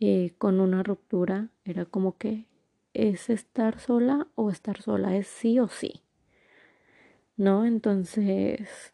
eh, 0.00 0.34
con 0.38 0.60
una 0.60 0.82
ruptura 0.82 1.50
era 1.64 1.84
como 1.84 2.18
que 2.18 2.48
es 2.92 3.30
estar 3.30 3.78
sola 3.78 4.26
o 4.34 4.50
estar 4.50 4.82
sola, 4.82 5.16
es 5.16 5.28
sí 5.28 5.60
o 5.60 5.68
sí, 5.68 6.02
¿no? 7.36 7.64
Entonces, 7.64 8.92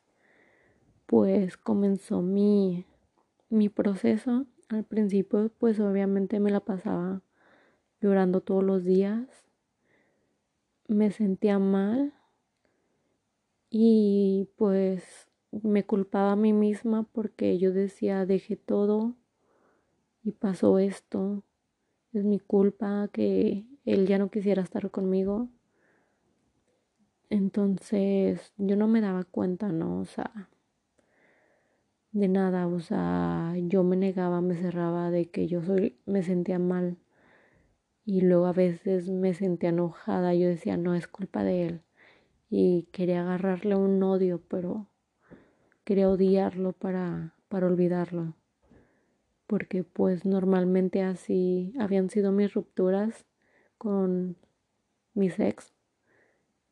pues 1.07 1.57
comenzó 1.57 2.21
mi, 2.21 2.85
mi 3.49 3.71
proceso. 3.71 4.45
Al 4.69 4.85
principio, 4.85 5.51
pues 5.59 5.81
obviamente 5.81 6.39
me 6.39 6.51
la 6.51 6.61
pasaba 6.61 7.23
llorando 8.03 8.43
todos 8.43 8.63
los 8.63 8.85
días. 8.85 9.27
Me 10.87 11.11
sentía 11.13 11.59
mal 11.59 12.13
y 13.71 14.49
pues 14.57 15.26
me 15.63 15.85
culpaba 15.85 16.33
a 16.33 16.37
mí 16.37 16.53
misma 16.53 17.05
porque 17.13 17.59
yo 17.59 17.73
decía 17.73 18.27
dejé 18.27 18.57
todo 18.57 19.15
y 20.23 20.33
pasó 20.33 20.79
esto. 20.79 21.45
Es 22.13 22.25
mi 22.25 22.39
culpa 22.39 23.09
que 23.13 23.67
él 23.85 24.07
ya 24.07 24.19
no 24.19 24.31
quisiera 24.31 24.63
estar 24.63 24.91
conmigo. 24.91 25.49
Entonces 27.31 28.53
yo 28.57 28.77
no 28.77 28.89
me 28.89 29.01
daba 29.01 29.25
cuenta, 29.25 29.69
¿no? 29.71 30.01
O 30.01 30.05
sea, 30.05 30.49
de 32.13 32.29
nada, 32.29 32.67
o 32.67 32.81
sea, 32.81 33.55
yo 33.57 33.85
me 33.85 33.97
negaba, 33.97 34.41
me 34.41 34.57
cerraba 34.57 35.11
de 35.11 35.31
que 35.31 35.49
yo 35.49 35.63
soy, 35.63 35.99
me 36.07 36.23
sentía 36.23 36.59
mal 36.59 36.97
y 38.05 38.21
luego 38.23 38.47
a 38.47 38.53
veces 38.53 39.11
me 39.11 39.35
sentía 39.35 39.71
enojada, 39.71 40.35
yo 40.35 40.49
decía, 40.49 40.77
no 40.77 40.95
es 40.95 41.09
culpa 41.09 41.45
de 41.45 41.67
él 41.67 41.83
y 42.49 42.85
quería 42.93 43.23
agarrarle 43.23 43.77
un 43.77 44.03
odio, 44.03 44.41
pero 44.49 44.89
quería 45.87 46.11
odiarlo 46.11 46.75
para, 46.75 47.35
para 47.49 47.67
olvidarlo, 47.67 48.35
porque 49.47 49.85
pues 49.85 50.27
normalmente 50.27 51.03
así 51.03 51.73
habían 51.79 52.11
sido 52.11 52.31
mis 52.31 52.53
rupturas 52.53 53.25
con 53.79 54.37
mis 55.15 55.41
ex, 55.41 55.73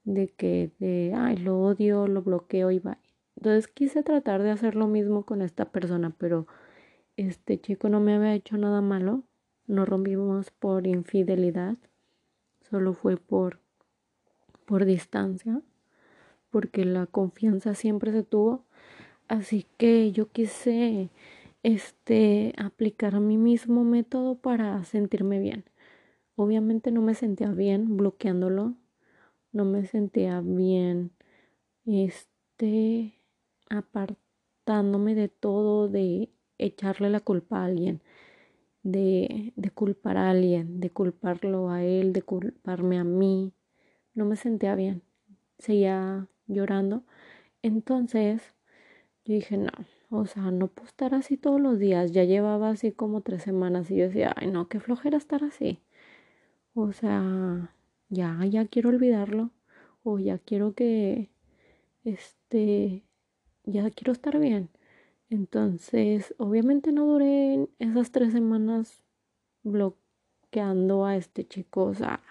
de 0.03 0.29
que 0.29 0.71
de, 0.79 1.15
ay, 1.17 1.39
lo 1.39 1.59
odio, 1.63 2.07
lo 2.09 2.21
bloqueo 2.21 2.71
y 2.71 2.79
va. 2.79 2.99
Entonces 3.37 3.69
quise 3.69 4.03
tratar 4.03 4.43
de 4.43 4.51
hacer 4.51 4.75
lo 4.75 4.89
mismo 4.89 5.25
con 5.25 5.41
esta 5.41 5.73
persona, 5.73 6.15
pero 6.19 6.47
este 7.17 7.59
chico 7.59 7.89
no 7.89 8.01
me 8.01 8.15
había 8.15 8.35
hecho 8.35 8.59
nada 8.59 8.83
malo 8.83 9.25
no 9.67 9.87
rompimos 9.87 10.51
por 10.51 10.87
infidelidad, 10.87 11.79
solo 12.69 12.93
fue 12.93 13.17
por, 13.17 13.61
por 14.67 14.85
distancia, 14.85 15.63
porque 16.51 16.85
la 16.85 17.07
confianza 17.07 17.75
siempre 17.75 18.13
se 18.13 18.23
tuvo. 18.23 18.64
Así 19.29 19.67
que 19.79 20.13
yo 20.13 20.31
quise 20.31 21.11
este 21.63 22.53
aplicar 22.59 23.21
mi 23.21 23.39
mismo 23.39 23.85
método 23.85 24.37
para 24.37 24.85
sentirme 24.85 25.39
bien. 25.39 25.65
Obviamente 26.37 26.91
no 26.93 27.03
me 27.03 27.15
sentía 27.15 27.51
bien 27.51 27.97
bloqueándolo, 27.97 28.75
no 29.53 29.65
me 29.65 29.87
sentía 29.87 30.41
bien 30.41 31.13
este 31.87 33.15
apartándome 33.71 35.15
de 35.15 35.29
todo, 35.29 35.89
de 35.89 36.31
echarle 36.59 37.11
la 37.11 37.21
culpa 37.21 37.61
a 37.61 37.65
alguien 37.67 38.03
de, 38.85 39.53
de 39.57 39.71
culpar 39.71 40.17
a 40.17 40.31
alguien, 40.31 40.81
de 40.81 40.91
culparlo 40.91 41.71
a 41.71 41.83
él, 41.83 42.13
de 42.13 42.23
culparme 42.23 42.99
a 42.99 43.05
mí. 43.05 43.53
No 44.15 44.27
me 44.27 44.37
sentía 44.37 44.77
bien. 44.77 45.03
Seguía 45.59 46.29
llorando. 46.47 47.03
Entonces 47.63 48.54
yo 49.25 49.35
dije, 49.35 49.57
no, 49.57 49.71
o 50.11 50.27
sea, 50.27 50.51
no 50.51 50.69
puedo 50.69 50.87
estar 50.89 51.15
así 51.15 51.37
todos 51.37 51.61
los 51.61 51.79
días. 51.79 52.13
Ya 52.13 52.25
llevaba 52.25 52.71
así 52.71 52.93
como 52.93 53.23
tres 53.23 53.43
semanas 53.43 53.91
y 53.91 53.97
yo 53.97 54.05
decía, 54.07 54.33
ay, 54.37 54.49
no, 54.51 54.69
qué 54.69 54.81
flojera 54.81 55.17
estar 55.19 55.45
así. 55.45 55.81
O 56.75 56.93
sea, 56.93 57.73
ya, 58.09 58.39
ya 58.47 58.67
quiero 58.67 58.91
olvidarlo. 58.91 59.51
O 60.05 60.19
ya 60.19 60.39
quiero 60.39 60.75
que, 60.75 61.31
este, 62.05 63.05
ya 63.65 63.91
quiero 63.91 64.13
estar 64.13 64.39
bien. 64.39 64.71
Entonces, 65.31 66.35
obviamente 66.39 66.93
no 66.93 67.07
duré 67.07 67.69
esas 67.79 68.13
tres 68.13 68.33
semanas 68.33 69.03
bloqueando 69.65 71.07
a 71.07 71.17
este 71.17 71.47
chico. 71.47 71.85
O 71.85 71.95
sea, 71.95 72.23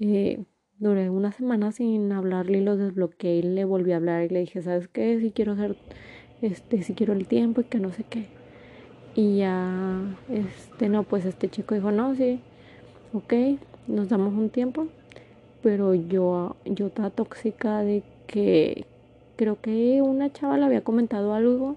eh, 0.00 0.44
duré 0.78 1.10
una 1.10 1.32
semana 1.32 1.72
sin 1.72 2.12
hablarle 2.12 2.58
y 2.58 2.64
lo 2.64 2.76
desbloqueé 2.76 3.36
y 3.36 3.42
le 3.42 3.64
volví 3.64 3.92
a 3.92 3.96
hablar 3.96 4.24
y 4.24 4.28
le 4.28 4.40
dije, 4.40 4.62
¿sabes 4.62 4.88
qué? 4.88 5.18
Si 5.20 5.30
quiero 5.30 5.56
ser, 5.56 5.76
este, 6.42 6.82
si 6.82 6.94
quiero 6.94 7.12
el 7.12 7.26
tiempo 7.26 7.60
y 7.60 7.64
que 7.64 7.78
no 7.78 7.92
sé 7.92 8.04
qué. 8.08 8.26
Y 9.14 9.38
ya, 9.38 10.00
este, 10.28 10.88
no, 10.88 11.02
pues 11.02 11.24
este 11.24 11.48
chico 11.48 11.74
dijo, 11.74 11.90
no, 11.90 12.14
sí, 12.14 12.40
ok, 13.12 13.34
nos 13.88 14.08
damos 14.08 14.34
un 14.34 14.50
tiempo. 14.50 14.86
Pero 15.62 15.94
yo, 15.94 16.56
yo 16.64 16.86
estaba 16.86 17.10
tóxica 17.10 17.80
de 17.80 18.04
que 18.28 18.86
creo 19.36 19.60
que 19.60 20.00
una 20.02 20.32
chava 20.32 20.56
le 20.56 20.64
había 20.64 20.82
comentado 20.82 21.34
algo 21.34 21.76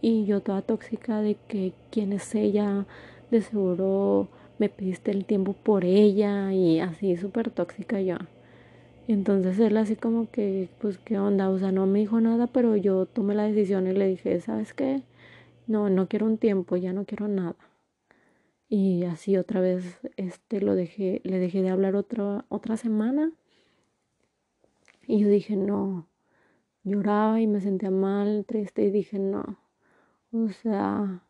y 0.00 0.26
yo 0.26 0.38
estaba 0.38 0.62
tóxica 0.62 1.20
de 1.20 1.36
que 1.48 1.72
quién 1.90 2.12
es 2.12 2.34
ella, 2.34 2.86
de 3.30 3.42
seguro 3.42 4.28
me 4.60 4.68
pediste 4.68 5.10
el 5.10 5.24
tiempo 5.24 5.54
por 5.54 5.86
ella 5.86 6.52
y 6.52 6.80
así 6.80 7.16
súper 7.16 7.50
tóxica 7.50 7.98
ya. 8.02 8.28
Entonces 9.08 9.58
él 9.58 9.76
así 9.78 9.96
como 9.96 10.30
que, 10.30 10.68
pues 10.80 10.98
qué 10.98 11.18
onda, 11.18 11.48
o 11.48 11.58
sea, 11.58 11.72
no 11.72 11.86
me 11.86 12.00
dijo 12.00 12.20
nada, 12.20 12.46
pero 12.46 12.76
yo 12.76 13.06
tomé 13.06 13.34
la 13.34 13.44
decisión 13.44 13.86
y 13.86 13.92
le 13.92 14.06
dije, 14.06 14.38
¿sabes 14.40 14.74
qué? 14.74 15.02
No, 15.66 15.88
no 15.88 16.08
quiero 16.08 16.26
un 16.26 16.36
tiempo, 16.36 16.76
ya 16.76 16.92
no 16.92 17.06
quiero 17.06 17.26
nada. 17.26 17.56
Y 18.68 19.04
así 19.04 19.38
otra 19.38 19.60
vez, 19.62 19.98
este, 20.18 20.60
lo 20.60 20.74
dejé, 20.74 21.22
le 21.24 21.38
dejé 21.38 21.62
de 21.62 21.70
hablar 21.70 21.96
otra, 21.96 22.44
otra 22.50 22.76
semana. 22.76 23.32
Y 25.06 25.20
yo 25.20 25.28
dije, 25.28 25.56
no, 25.56 26.06
lloraba 26.84 27.40
y 27.40 27.46
me 27.46 27.60
sentía 27.60 27.90
mal, 27.90 28.44
triste 28.46 28.82
y 28.82 28.90
dije, 28.90 29.18
no, 29.18 29.58
o 30.32 30.48
sea, 30.50 31.24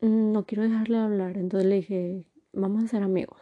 no 0.00 0.44
quiero 0.46 0.64
dejarle 0.64 0.98
hablar. 0.98 1.36
Entonces 1.36 1.68
le 1.68 1.76
dije, 1.76 2.24
vamos 2.52 2.84
a 2.84 2.88
ser 2.88 3.02
amigos. 3.02 3.40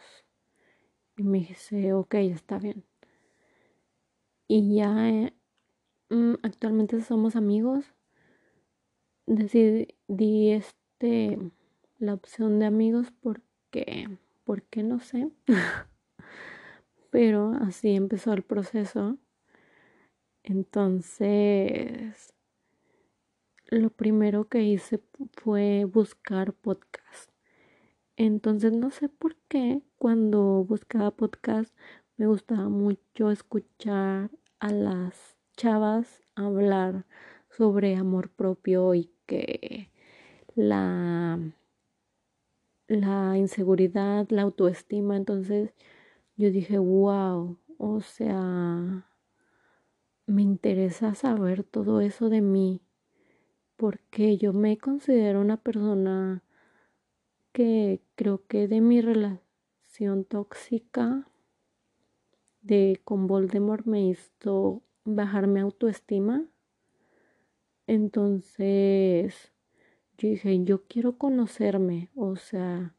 Y 1.17 1.23
me 1.23 1.39
dice, 1.39 1.93
ok, 1.93 2.15
está 2.15 2.59
bien. 2.59 2.85
Y 4.49 4.77
ya 4.77 5.09
eh, 5.09 5.35
mm, 6.11 6.35
actualmente 6.43 7.01
somos 7.01 7.37
amigos. 7.37 7.85
Decidí 9.27 10.51
este 10.51 11.39
la 11.99 12.15
opción 12.15 12.59
de 12.59 12.67
amigos 12.67 13.13
porque, 13.21 14.09
porque 14.45 14.83
no 14.83 15.01
sé. 15.01 15.31
Pero 17.11 17.53
así 17.61 17.95
empezó 17.95 18.33
el 18.33 18.43
proceso. 18.43 19.19
Entonces, 20.43 22.36
lo 23.77 23.91
primero 23.91 24.49
que 24.49 24.63
hice 24.63 25.01
fue 25.33 25.85
buscar 25.85 26.53
podcast. 26.53 27.31
Entonces 28.17 28.73
no 28.73 28.91
sé 28.91 29.09
por 29.09 29.37
qué 29.49 29.83
cuando 29.99 30.65
buscaba 30.65 31.11
podcast 31.11 31.75
me 32.17 32.27
gustaba 32.27 32.69
mucho 32.69 33.31
escuchar 33.31 34.31
a 34.59 34.73
las 34.73 35.37
chavas 35.57 36.23
hablar 36.35 37.05
sobre 37.51 37.97
amor 37.97 38.31
propio 38.31 38.95
y 38.95 39.11
que 39.27 39.91
la 40.55 41.39
la 42.89 43.37
inseguridad, 43.37 44.29
la 44.31 44.43
autoestima, 44.43 45.17
entonces 45.17 45.75
yo 46.37 46.51
dije, 46.51 46.79
wow, 46.79 47.59
o 47.79 48.01
sea, 48.01 49.09
me 50.27 50.43
interesa 50.43 51.15
saber 51.15 51.65
todo 51.65 52.01
eso 52.01 52.29
de 52.29 52.41
mí 52.43 52.86
porque 53.77 54.39
yo 54.39 54.53
me 54.53 54.79
considero 54.79 55.41
una 55.41 55.57
persona 55.59 56.43
que 57.53 58.01
creo 58.15 58.47
que 58.47 58.69
de 58.69 58.81
mi 58.81 59.01
relación 59.01 60.25
tóxica 60.25 61.27
de 62.63 63.01
con 63.05 63.27
Voldemort 63.27 63.87
me 63.87 64.07
hizo 64.09 64.83
bajar 65.05 65.47
mi 65.47 65.61
autoestima. 65.61 66.45
Entonces 67.87 69.53
yo 70.19 70.29
dije, 70.29 70.65
yo 70.65 70.83
quiero 70.87 71.19
conocerme, 71.19 72.11
o 72.15 72.37
sea, 72.37 72.95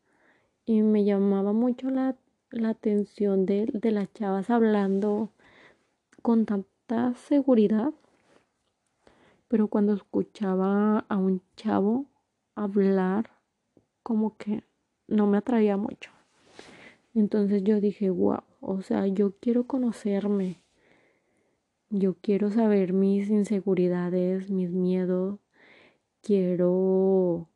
y 0.65 0.81
me 0.81 1.03
llamaba 1.03 1.51
mucho 1.53 1.89
la, 1.89 2.15
la 2.51 2.69
atención 2.69 3.45
de, 3.45 3.67
de 3.73 3.91
las 3.91 4.11
chavas 4.13 4.49
hablando 4.49 5.31
con 6.21 6.45
tanta 6.45 7.13
seguridad 7.15 7.93
pero 9.47 9.67
cuando 9.67 9.93
escuchaba 9.93 10.99
a 11.07 11.17
un 11.17 11.41
chavo 11.55 12.05
hablar, 12.55 13.31
como 14.03 14.37
que 14.37 14.63
no 15.07 15.27
me 15.27 15.37
atraía 15.37 15.77
mucho. 15.77 16.11
Entonces 17.13 17.63
yo 17.63 17.79
dije, 17.79 18.09
wow, 18.09 18.43
o 18.61 18.81
sea, 18.81 19.07
yo 19.07 19.35
quiero 19.39 19.65
conocerme, 19.65 20.61
yo 21.89 22.15
quiero 22.21 22.51
saber 22.51 22.93
mis 22.93 23.29
inseguridades, 23.29 24.49
mis 24.49 24.69
miedos, 24.71 25.39
quiero, 26.21 27.49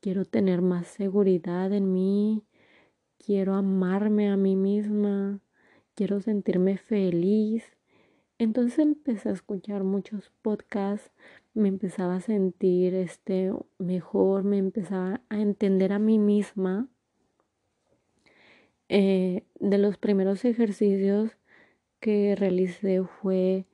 quiero 0.00 0.24
tener 0.24 0.62
más 0.62 0.86
seguridad 0.86 1.72
en 1.72 1.92
mí, 1.92 2.44
quiero 3.18 3.54
amarme 3.54 4.30
a 4.30 4.36
mí 4.36 4.56
misma, 4.56 5.40
quiero 5.94 6.20
sentirme 6.20 6.76
feliz 6.76 7.73
entonces 8.38 8.78
empecé 8.80 9.28
a 9.28 9.32
escuchar 9.32 9.84
muchos 9.84 10.32
podcasts, 10.42 11.12
me 11.54 11.68
empezaba 11.68 12.16
a 12.16 12.20
sentir 12.20 12.94
este 12.94 13.52
mejor, 13.78 14.42
me 14.44 14.58
empezaba 14.58 15.20
a 15.28 15.40
entender 15.40 15.92
a 15.92 15.98
mí 15.98 16.18
misma. 16.18 16.88
Eh, 18.88 19.44
de 19.60 19.78
los 19.78 19.96
primeros 19.96 20.44
ejercicios 20.44 21.36
que 22.00 22.34
realicé 22.36 23.02
fue 23.02 23.66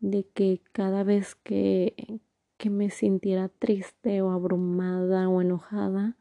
de 0.00 0.24
que 0.24 0.60
cada 0.72 1.04
vez 1.04 1.36
que, 1.36 2.20
que 2.58 2.70
me 2.70 2.90
sintiera 2.90 3.48
triste 3.48 4.20
o 4.20 4.30
abrumada 4.30 5.28
o 5.28 5.40
enojada, 5.40 6.16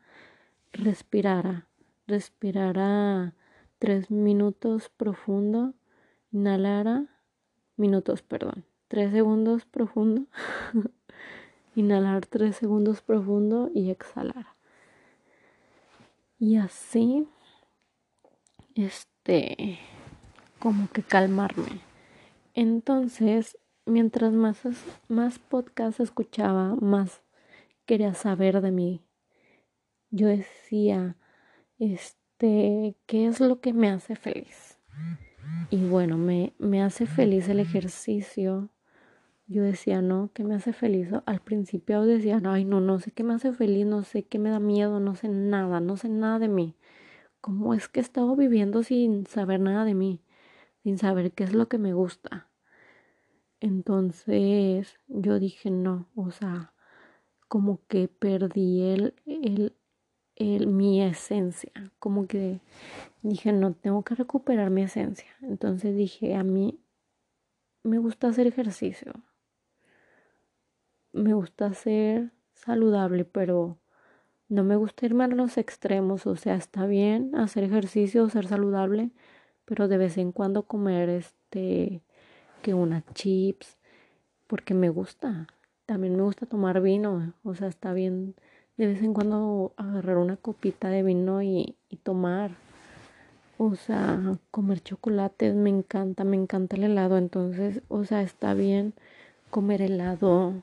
respirara, 0.71 1.67
respirara 2.07 3.33
tres 3.79 4.11
minutos 4.11 4.89
profundo, 4.89 5.73
inhalara 6.31 7.14
minutos, 7.77 8.21
perdón. 8.21 8.65
Tres 8.87 9.11
segundos 9.11 9.65
profundo. 9.65 10.23
Inhalar 11.75 12.25
tres 12.25 12.55
segundos 12.55 13.01
profundo 13.01 13.69
y 13.73 13.89
exhalar. 13.89 14.47
Y 16.39 16.57
así, 16.57 17.27
este, 18.75 19.79
como 20.59 20.89
que 20.89 21.03
calmarme. 21.03 21.81
Entonces, 22.53 23.57
mientras 23.85 24.33
más, 24.33 24.61
más 25.07 25.39
podcast 25.39 25.99
escuchaba, 25.99 26.75
más 26.75 27.21
quería 27.85 28.13
saber 28.13 28.61
de 28.61 28.71
mí. 28.71 29.01
Yo 30.09 30.27
decía, 30.27 31.17
este, 31.79 32.95
¿qué 33.05 33.27
es 33.27 33.39
lo 33.39 33.59
que 33.59 33.73
me 33.73 33.89
hace 33.89 34.15
feliz? 34.15 34.79
Y 35.69 35.87
bueno, 35.87 36.17
me, 36.17 36.53
me 36.59 36.81
hace 36.81 37.05
feliz 37.05 37.49
el 37.49 37.59
ejercicio. 37.59 38.69
Yo 39.47 39.63
decía, 39.63 40.01
no, 40.01 40.31
¿qué 40.33 40.43
me 40.43 40.55
hace 40.55 40.73
feliz? 40.73 41.09
Al 41.25 41.39
principio 41.41 42.03
decía, 42.03 42.41
ay, 42.45 42.65
no, 42.65 42.81
no 42.81 42.99
sé 42.99 43.11
qué 43.11 43.23
me 43.23 43.33
hace 43.33 43.53
feliz, 43.53 43.85
no 43.85 44.03
sé 44.03 44.23
qué 44.23 44.39
me 44.39 44.49
da 44.49 44.59
miedo, 44.59 44.99
no 44.99 45.15
sé 45.15 45.29
nada, 45.29 45.79
no 45.79 45.97
sé 45.97 46.09
nada 46.09 46.39
de 46.39 46.47
mí. 46.47 46.75
¿Cómo 47.41 47.73
es 47.73 47.87
que 47.87 47.99
he 47.99 48.03
estado 48.03 48.35
viviendo 48.35 48.81
sin 48.83 49.27
saber 49.27 49.59
nada 49.59 49.85
de 49.85 49.93
mí? 49.93 50.21
Sin 50.83 50.97
saber 50.97 51.31
qué 51.31 51.43
es 51.43 51.53
lo 51.53 51.67
que 51.67 51.77
me 51.77 51.93
gusta. 51.93 52.49
Entonces 53.59 54.99
yo 55.07 55.39
dije, 55.39 55.69
no, 55.71 56.07
o 56.15 56.31
sea, 56.31 56.73
como 57.47 57.85
que 57.87 58.07
perdí 58.07 58.81
el, 58.81 59.13
el, 59.25 59.75
mi 60.37 61.01
esencia, 61.01 61.71
como 61.99 62.27
que 62.27 62.59
dije, 63.21 63.53
no, 63.53 63.73
tengo 63.73 64.03
que 64.03 64.15
recuperar 64.15 64.69
mi 64.69 64.83
esencia. 64.83 65.29
Entonces 65.41 65.95
dije, 65.95 66.35
a 66.35 66.43
mí 66.43 66.79
me 67.83 67.99
gusta 67.99 68.27
hacer 68.27 68.47
ejercicio, 68.47 69.13
me 71.13 71.33
gusta 71.33 71.73
ser 71.73 72.31
saludable, 72.53 73.25
pero 73.25 73.77
no 74.49 74.63
me 74.63 74.75
gusta 74.75 75.05
irme 75.05 75.23
a 75.23 75.27
los 75.27 75.57
extremos, 75.57 76.27
o 76.27 76.35
sea, 76.35 76.55
está 76.55 76.85
bien 76.85 77.35
hacer 77.35 77.63
ejercicio, 77.63 78.29
ser 78.29 78.47
saludable, 78.47 79.11
pero 79.65 79.87
de 79.87 79.97
vez 79.97 80.17
en 80.17 80.31
cuando 80.31 80.63
comer 80.63 81.09
este 81.09 82.01
que 82.61 82.73
una 82.73 83.03
chips, 83.13 83.77
porque 84.47 84.73
me 84.73 84.89
gusta. 84.89 85.47
También 85.85 86.15
me 86.15 86.23
gusta 86.23 86.45
tomar 86.47 86.81
vino, 86.81 87.33
o 87.43 87.55
sea, 87.55 87.67
está 87.67 87.93
bien 87.93 88.35
de 88.77 88.87
vez 88.87 89.01
en 89.01 89.13
cuando 89.13 89.73
agarrar 89.77 90.17
una 90.17 90.37
copita 90.37 90.89
de 90.89 91.03
vino 91.03 91.41
y, 91.41 91.75
tomar. 92.03 92.51
O 93.57 93.75
sea, 93.75 94.37
comer 94.51 94.81
chocolates 94.81 95.55
me 95.55 95.69
encanta, 95.69 96.25
me 96.25 96.35
encanta 96.35 96.75
el 96.75 96.83
helado, 96.83 97.17
entonces, 97.17 97.81
o 97.87 98.03
sea, 98.03 98.21
está 98.21 98.53
bien 98.53 98.93
comer 99.49 99.81
helado. 99.81 100.53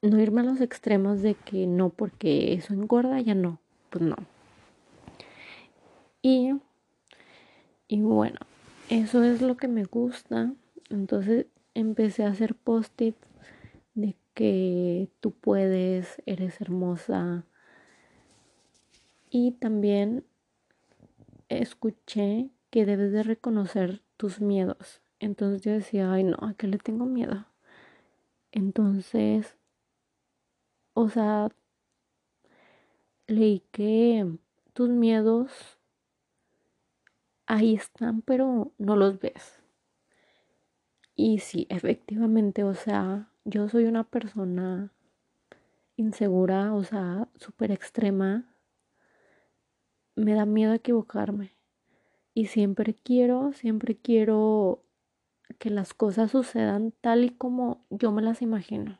No 0.00 0.18
irme 0.18 0.40
a 0.40 0.44
los 0.44 0.62
extremos 0.62 1.20
de 1.20 1.34
que 1.34 1.66
no, 1.66 1.90
porque 1.90 2.54
eso 2.54 2.72
engorda, 2.72 3.20
ya 3.20 3.34
no, 3.34 3.58
pues 3.90 4.02
no. 4.02 4.16
Y, 6.22 6.54
y 7.86 8.00
bueno, 8.00 8.38
eso 8.88 9.22
es 9.22 9.42
lo 9.42 9.58
que 9.58 9.68
me 9.68 9.84
gusta. 9.84 10.52
Entonces 10.88 11.46
empecé 11.74 12.24
a 12.24 12.28
hacer 12.28 12.54
post-its 12.54 13.27
que 14.38 15.10
tú 15.18 15.32
puedes, 15.32 16.22
eres 16.24 16.60
hermosa. 16.60 17.44
Y 19.30 19.50
también 19.50 20.24
escuché 21.48 22.48
que 22.70 22.86
debes 22.86 23.10
de 23.10 23.24
reconocer 23.24 24.00
tus 24.16 24.40
miedos. 24.40 25.02
Entonces 25.18 25.62
yo 25.62 25.72
decía, 25.72 26.12
ay 26.12 26.22
no, 26.22 26.36
¿a 26.40 26.54
qué 26.54 26.68
le 26.68 26.78
tengo 26.78 27.04
miedo? 27.04 27.46
Entonces, 28.52 29.56
o 30.94 31.08
sea, 31.08 31.48
leí 33.26 33.64
que 33.72 34.38
tus 34.72 34.88
miedos 34.88 35.80
ahí 37.46 37.74
están, 37.74 38.22
pero 38.22 38.70
no 38.78 38.94
los 38.94 39.18
ves. 39.18 39.58
Y 41.16 41.40
sí, 41.40 41.66
efectivamente, 41.68 42.62
o 42.62 42.74
sea, 42.74 43.32
yo 43.48 43.66
soy 43.70 43.86
una 43.86 44.04
persona 44.04 44.92
insegura, 45.96 46.74
o 46.74 46.84
sea, 46.84 47.28
súper 47.36 47.72
extrema. 47.72 48.44
Me 50.16 50.34
da 50.34 50.44
miedo 50.44 50.74
equivocarme. 50.74 51.52
Y 52.34 52.46
siempre 52.46 52.92
quiero, 52.92 53.54
siempre 53.54 53.96
quiero 53.96 54.82
que 55.58 55.70
las 55.70 55.94
cosas 55.94 56.30
sucedan 56.30 56.92
tal 57.00 57.24
y 57.24 57.30
como 57.30 57.86
yo 57.88 58.12
me 58.12 58.20
las 58.20 58.42
imagino. 58.42 58.98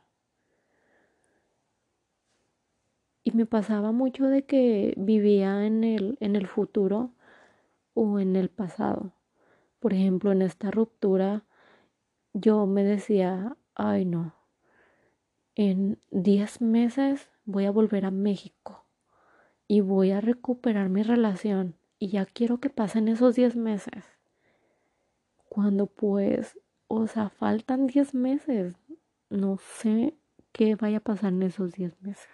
Y 3.22 3.32
me 3.32 3.44
pasaba 3.44 3.92
mucho 3.92 4.28
de 4.28 4.46
que 4.46 4.94
vivía 4.96 5.66
en 5.66 5.84
el, 5.84 6.16
en 6.20 6.36
el 6.36 6.46
futuro 6.46 7.12
o 7.92 8.18
en 8.18 8.34
el 8.34 8.48
pasado. 8.48 9.12
Por 9.78 9.92
ejemplo, 9.92 10.32
en 10.32 10.40
esta 10.40 10.70
ruptura 10.70 11.44
yo 12.32 12.66
me 12.66 12.82
decía, 12.82 13.54
ay 13.74 14.06
no, 14.06 14.37
en 15.58 15.98
10 16.12 16.60
meses 16.60 17.28
voy 17.44 17.64
a 17.64 17.72
volver 17.72 18.04
a 18.04 18.12
México 18.12 18.86
y 19.66 19.80
voy 19.80 20.12
a 20.12 20.20
recuperar 20.20 20.88
mi 20.88 21.02
relación 21.02 21.74
y 21.98 22.10
ya 22.10 22.26
quiero 22.26 22.60
que 22.60 22.70
pasen 22.70 23.08
esos 23.08 23.34
10 23.34 23.56
meses. 23.56 24.04
Cuando 25.48 25.86
pues, 25.86 26.56
o 26.86 27.08
sea, 27.08 27.28
faltan 27.28 27.88
10 27.88 28.14
meses, 28.14 28.76
no 29.30 29.58
sé 29.58 30.16
qué 30.52 30.76
vaya 30.76 30.98
a 30.98 31.00
pasar 31.00 31.32
en 31.32 31.42
esos 31.42 31.72
10 31.72 32.00
meses. 32.02 32.30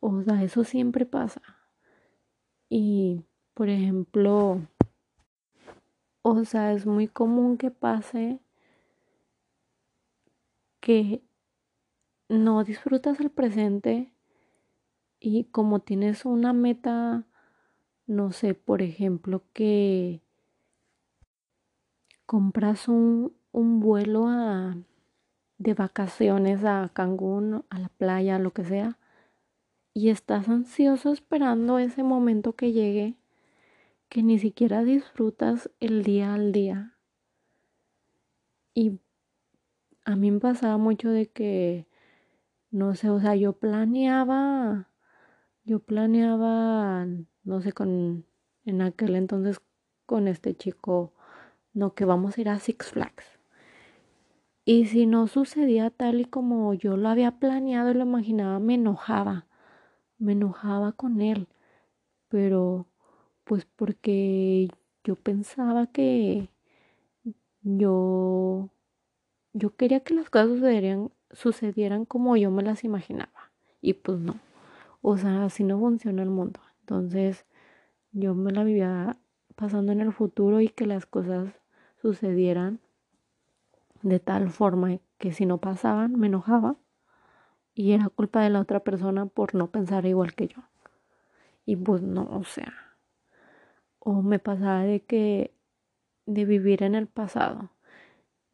O 0.00 0.22
sea, 0.22 0.42
eso 0.42 0.64
siempre 0.64 1.06
pasa. 1.06 1.42
Y, 2.68 3.22
por 3.54 3.68
ejemplo, 3.68 4.66
o 6.22 6.44
sea, 6.44 6.72
es 6.72 6.86
muy 6.86 7.06
común 7.06 7.56
que 7.56 7.70
pase 7.70 8.40
que 10.80 11.22
no 12.28 12.64
disfrutas 12.64 13.20
el 13.20 13.30
presente 13.30 14.12
y 15.20 15.44
como 15.44 15.80
tienes 15.80 16.24
una 16.24 16.52
meta, 16.52 17.24
no 18.06 18.32
sé, 18.32 18.54
por 18.54 18.82
ejemplo, 18.82 19.42
que 19.52 20.22
compras 22.26 22.88
un, 22.88 23.32
un 23.52 23.80
vuelo 23.80 24.26
a, 24.28 24.76
de 25.58 25.74
vacaciones 25.74 26.64
a 26.64 26.90
Cancún, 26.92 27.64
a 27.70 27.78
la 27.78 27.88
playa, 27.88 28.38
lo 28.38 28.52
que 28.52 28.64
sea, 28.64 28.98
y 29.94 30.10
estás 30.10 30.48
ansioso 30.48 31.12
esperando 31.12 31.78
ese 31.78 32.02
momento 32.02 32.54
que 32.54 32.72
llegue 32.72 33.16
que 34.08 34.22
ni 34.22 34.38
siquiera 34.38 34.84
disfrutas 34.84 35.70
el 35.80 36.02
día 36.02 36.34
al 36.34 36.52
día. 36.52 36.94
Y 38.74 39.00
a 40.04 40.16
mí 40.16 40.30
me 40.30 40.40
pasaba 40.40 40.76
mucho 40.76 41.10
de 41.10 41.28
que, 41.28 41.86
no 42.70 42.94
sé, 42.94 43.10
o 43.10 43.20
sea, 43.20 43.36
yo 43.36 43.54
planeaba, 43.54 44.90
yo 45.64 45.80
planeaba, 45.80 47.06
no 47.44 47.60
sé, 47.62 47.72
con, 47.72 48.26
en 48.64 48.82
aquel 48.82 49.16
entonces 49.16 49.60
con 50.06 50.28
este 50.28 50.54
chico, 50.56 51.14
no, 51.74 51.94
que 51.94 52.04
vamos 52.04 52.38
a 52.38 52.40
ir 52.40 52.48
a 52.48 52.58
Six 52.58 52.92
Flags. 52.92 53.38
Y 54.64 54.86
si 54.86 55.06
no 55.06 55.28
sucedía 55.28 55.90
tal 55.90 56.20
y 56.20 56.24
como 56.24 56.74
yo 56.74 56.96
lo 56.96 57.08
había 57.08 57.38
planeado 57.38 57.90
y 57.90 57.94
lo 57.94 58.02
imaginaba, 58.02 58.58
me 58.58 58.74
enojaba, 58.74 59.46
me 60.18 60.32
enojaba 60.32 60.92
con 60.92 61.20
él. 61.22 61.48
Pero 62.28 62.86
pues 63.44 63.66
porque 63.66 64.68
yo 65.04 65.16
pensaba 65.16 65.86
que 65.88 66.50
yo 67.62 68.70
yo 69.52 69.76
quería 69.76 70.00
que 70.00 70.14
las 70.14 70.30
cosas 70.30 70.48
sucedieran, 70.50 71.10
sucedieran 71.36 72.04
como 72.04 72.36
yo 72.36 72.50
me 72.50 72.62
las 72.62 72.84
imaginaba. 72.84 73.52
Y 73.80 73.94
pues 73.94 74.18
no. 74.18 74.40
O 75.02 75.16
sea 75.16 75.44
así 75.44 75.62
no 75.64 75.78
funciona 75.78 76.22
el 76.22 76.30
mundo. 76.30 76.60
Entonces 76.80 77.46
yo 78.12 78.34
me 78.34 78.50
la 78.50 78.64
vivía 78.64 79.16
pasando 79.54 79.92
en 79.92 80.00
el 80.00 80.12
futuro 80.12 80.60
y 80.60 80.68
que 80.68 80.86
las 80.86 81.06
cosas 81.06 81.54
sucedieran 82.00 82.80
de 84.02 84.20
tal 84.20 84.50
forma 84.50 84.98
que 85.18 85.32
si 85.32 85.46
no 85.46 85.58
pasaban 85.58 86.18
me 86.18 86.26
enojaba. 86.26 86.76
Y 87.74 87.92
era 87.92 88.08
culpa 88.08 88.40
de 88.40 88.50
la 88.50 88.60
otra 88.60 88.80
persona 88.80 89.26
por 89.26 89.54
no 89.54 89.70
pensar 89.70 90.06
igual 90.06 90.34
que 90.34 90.48
yo. 90.48 90.62
Y 91.66 91.76
pues 91.76 92.02
no 92.02 92.28
o 92.30 92.44
sea 92.44 92.86
o 94.06 94.22
me 94.22 94.38
pasaba 94.38 94.82
de 94.84 95.00
que 95.00 95.52
de 96.26 96.44
vivir 96.44 96.84
en 96.84 96.94
el 96.94 97.08
pasado, 97.08 97.70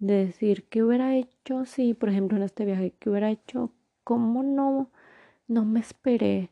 de 0.03 0.27
decir 0.27 0.65
qué 0.69 0.83
hubiera 0.83 1.15
hecho 1.15 1.65
si, 1.65 1.95
por 1.95 2.09
ejemplo, 2.09 2.37
en 2.37 2.43
este 2.43 2.65
viaje, 2.65 2.93
qué 2.99 3.09
hubiera 3.09 3.31
hecho, 3.31 3.71
cómo 4.03 4.43
no, 4.43 4.91
no 5.47 5.65
me 5.65 5.79
esperé, 5.79 6.51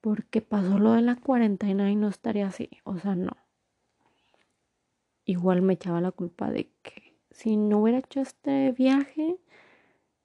porque 0.00 0.40
pasó 0.40 0.78
lo 0.78 0.92
de 0.92 1.02
la 1.02 1.16
cuarentena 1.16 1.90
y 1.90 1.96
no 1.96 2.06
estaría 2.06 2.46
así, 2.46 2.70
o 2.84 2.96
sea, 2.96 3.16
no. 3.16 3.32
Igual 5.24 5.62
me 5.62 5.72
echaba 5.72 6.00
la 6.00 6.12
culpa 6.12 6.48
de 6.52 6.70
que 6.82 7.16
si 7.32 7.56
no 7.56 7.80
hubiera 7.80 7.98
hecho 7.98 8.20
este 8.20 8.70
viaje, 8.70 9.36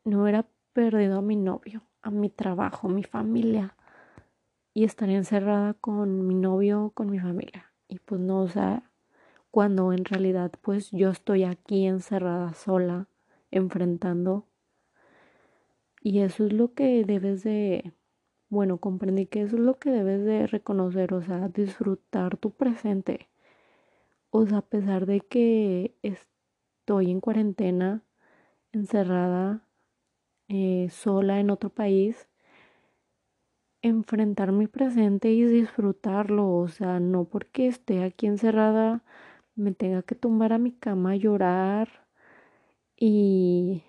no 0.03 0.22
hubiera 0.22 0.45
perdido 0.74 1.18
a 1.18 1.22
mi 1.24 1.38
novio, 1.38 1.82
a 2.03 2.12
mi 2.12 2.30
trabajo, 2.30 2.89
mi 2.89 3.03
familia, 3.03 3.76
y 4.76 4.84
estaría 4.84 5.18
encerrada 5.18 5.74
con 5.74 6.28
mi 6.28 6.36
novio, 6.36 6.91
con 6.93 7.09
mi 7.09 7.18
familia. 7.18 7.74
Y 7.88 7.97
pues 7.97 8.22
no, 8.22 8.43
o 8.43 8.47
sea, 8.47 8.90
cuando 9.51 9.91
en 9.91 10.05
realidad 10.05 10.51
pues 10.61 10.89
yo 10.91 11.09
estoy 11.09 11.43
aquí 11.43 11.85
encerrada 11.85 12.53
sola, 12.53 13.07
enfrentando. 13.51 14.47
Y 16.01 16.19
eso 16.21 16.45
es 16.45 16.53
lo 16.53 16.73
que 16.73 17.03
debes 17.05 17.43
de, 17.43 17.93
bueno, 18.49 18.79
comprendí 18.79 19.27
que 19.27 19.41
eso 19.41 19.57
es 19.57 19.61
lo 19.61 19.77
que 19.77 19.91
debes 19.91 20.23
de 20.25 20.47
reconocer, 20.47 21.13
o 21.13 21.21
sea, 21.21 21.49
disfrutar 21.49 22.37
tu 22.37 22.51
presente. 22.51 23.29
O 24.31 24.47
sea, 24.47 24.59
a 24.59 24.61
pesar 24.61 25.05
de 25.05 25.19
que 25.19 25.95
estoy 26.01 27.11
en 27.11 27.19
cuarentena, 27.19 28.03
encerrada, 28.71 29.67
eh, 30.47 30.87
sola 30.89 31.39
en 31.39 31.49
otro 31.49 31.69
país, 31.69 32.29
enfrentar 33.81 34.51
mi 34.51 34.67
presente 34.67 35.31
y 35.31 35.43
disfrutarlo, 35.43 36.55
o 36.55 36.67
sea, 36.67 36.99
no 36.99 37.25
porque 37.25 37.67
esté 37.67 38.03
aquí 38.03 38.27
encerrada 38.27 39.03
me 39.55 39.73
tenga 39.73 40.03
que 40.03 40.15
tumbar 40.15 40.53
a 40.53 40.57
mi 40.57 40.71
cama 40.71 41.11
a 41.11 41.15
llorar 41.15 42.07
y 42.97 43.83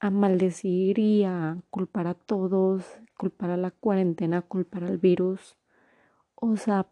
a 0.00 0.10
maldecir 0.10 0.98
y 0.98 1.24
a 1.24 1.58
culpar 1.70 2.06
a 2.06 2.14
todos, 2.14 2.84
culpar 3.16 3.50
a 3.50 3.56
la 3.56 3.70
cuarentena, 3.70 4.42
culpar 4.42 4.84
al 4.84 4.98
virus. 4.98 5.56
O 6.34 6.56
sea, 6.56 6.88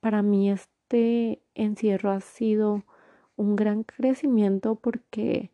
para 0.00 0.22
mí 0.22 0.50
este 0.50 1.42
encierro 1.54 2.10
ha 2.10 2.20
sido 2.20 2.84
un 3.36 3.56
gran 3.56 3.84
crecimiento 3.84 4.74
porque 4.76 5.52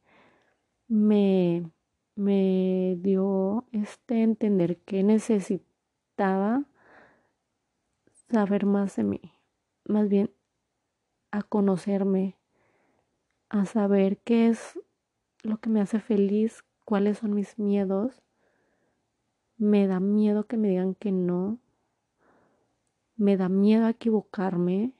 me 0.89 1.71
me 2.17 2.97
dio 3.01 3.67
este 3.73 4.23
entender 4.23 4.79
que 4.79 5.03
necesitaba 5.03 6.65
saber 8.31 8.65
más 8.67 8.97
de 8.97 9.05
mí, 9.05 9.21
más 9.85 10.09
bien 10.09 10.31
a 11.37 11.43
conocerme, 11.43 12.39
a 13.51 13.67
saber 13.67 14.19
qué 14.19 14.49
es 14.49 14.81
lo 15.43 15.59
que 15.59 15.69
me 15.69 15.83
hace 15.83 16.01
feliz, 16.01 16.65
cuáles 16.85 17.19
son 17.19 17.35
mis 17.35 17.59
miedos. 17.59 18.23
Me 19.59 19.87
da 19.87 20.01
miedo 20.01 20.47
que 20.47 20.57
me 20.57 20.69
digan 20.69 20.95
que 20.95 21.13
no. 21.13 21.59
Me 23.17 23.37
da 23.37 23.51
miedo 23.51 23.87
equivocarme. 23.87 24.93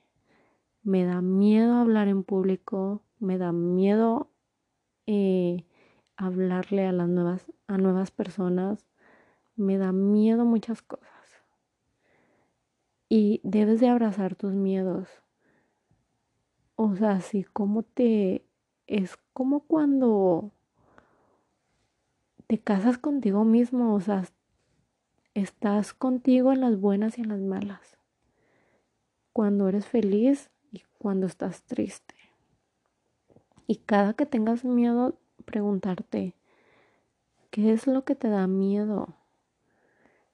Me 0.83 1.05
da 1.05 1.23
miedo 1.23 1.77
hablar 1.77 2.09
en 2.09 2.23
público. 2.23 3.03
Me 3.19 3.39
da 3.39 3.53
miedo 3.53 4.31
eh, 5.07 5.65
hablarle 6.17 6.87
a 6.87 6.93
las 6.93 7.09
nuevas, 7.09 7.47
a 7.67 7.79
nuevas 7.79 8.11
personas. 8.11 8.87
Me 9.57 9.79
da 9.79 9.93
miedo 9.93 10.45
muchas 10.45 10.83
cosas. 10.83 11.43
Y 13.09 13.41
debes 13.43 13.81
de 13.81 13.89
abrazar 13.89 14.35
tus 14.35 14.53
miedos. 14.53 15.09
O 16.77 16.95
sea, 16.95 17.13
así 17.13 17.45
como 17.45 17.83
te... 17.83 18.45
Es 18.87 19.19
como 19.33 19.61
cuando 19.61 20.53
te 22.47 22.59
casas 22.59 22.99
contigo 22.99 23.45
mismo, 23.45 23.95
o 23.95 24.01
sea, 24.01 24.25
estás 25.35 25.93
contigo 25.93 26.53
en 26.53 26.61
las 26.61 26.79
buenas 26.79 27.19
y 27.19 27.23
en 27.23 27.29
las 27.29 27.41
malas. 27.41 27.99
Cuando 29.33 29.69
eres 29.69 29.87
feliz 29.87 30.51
y 30.71 30.83
cuando 30.99 31.27
estás 31.27 31.63
triste. 31.63 32.15
Y 33.67 33.77
cada 33.77 34.15
que 34.15 34.27
tengas 34.27 34.65
miedo, 34.65 35.19
preguntarte, 35.45 36.35
¿qué 37.51 37.73
es 37.73 37.87
lo 37.87 38.05
que 38.05 38.15
te 38.15 38.29
da 38.29 38.47
miedo? 38.47 39.09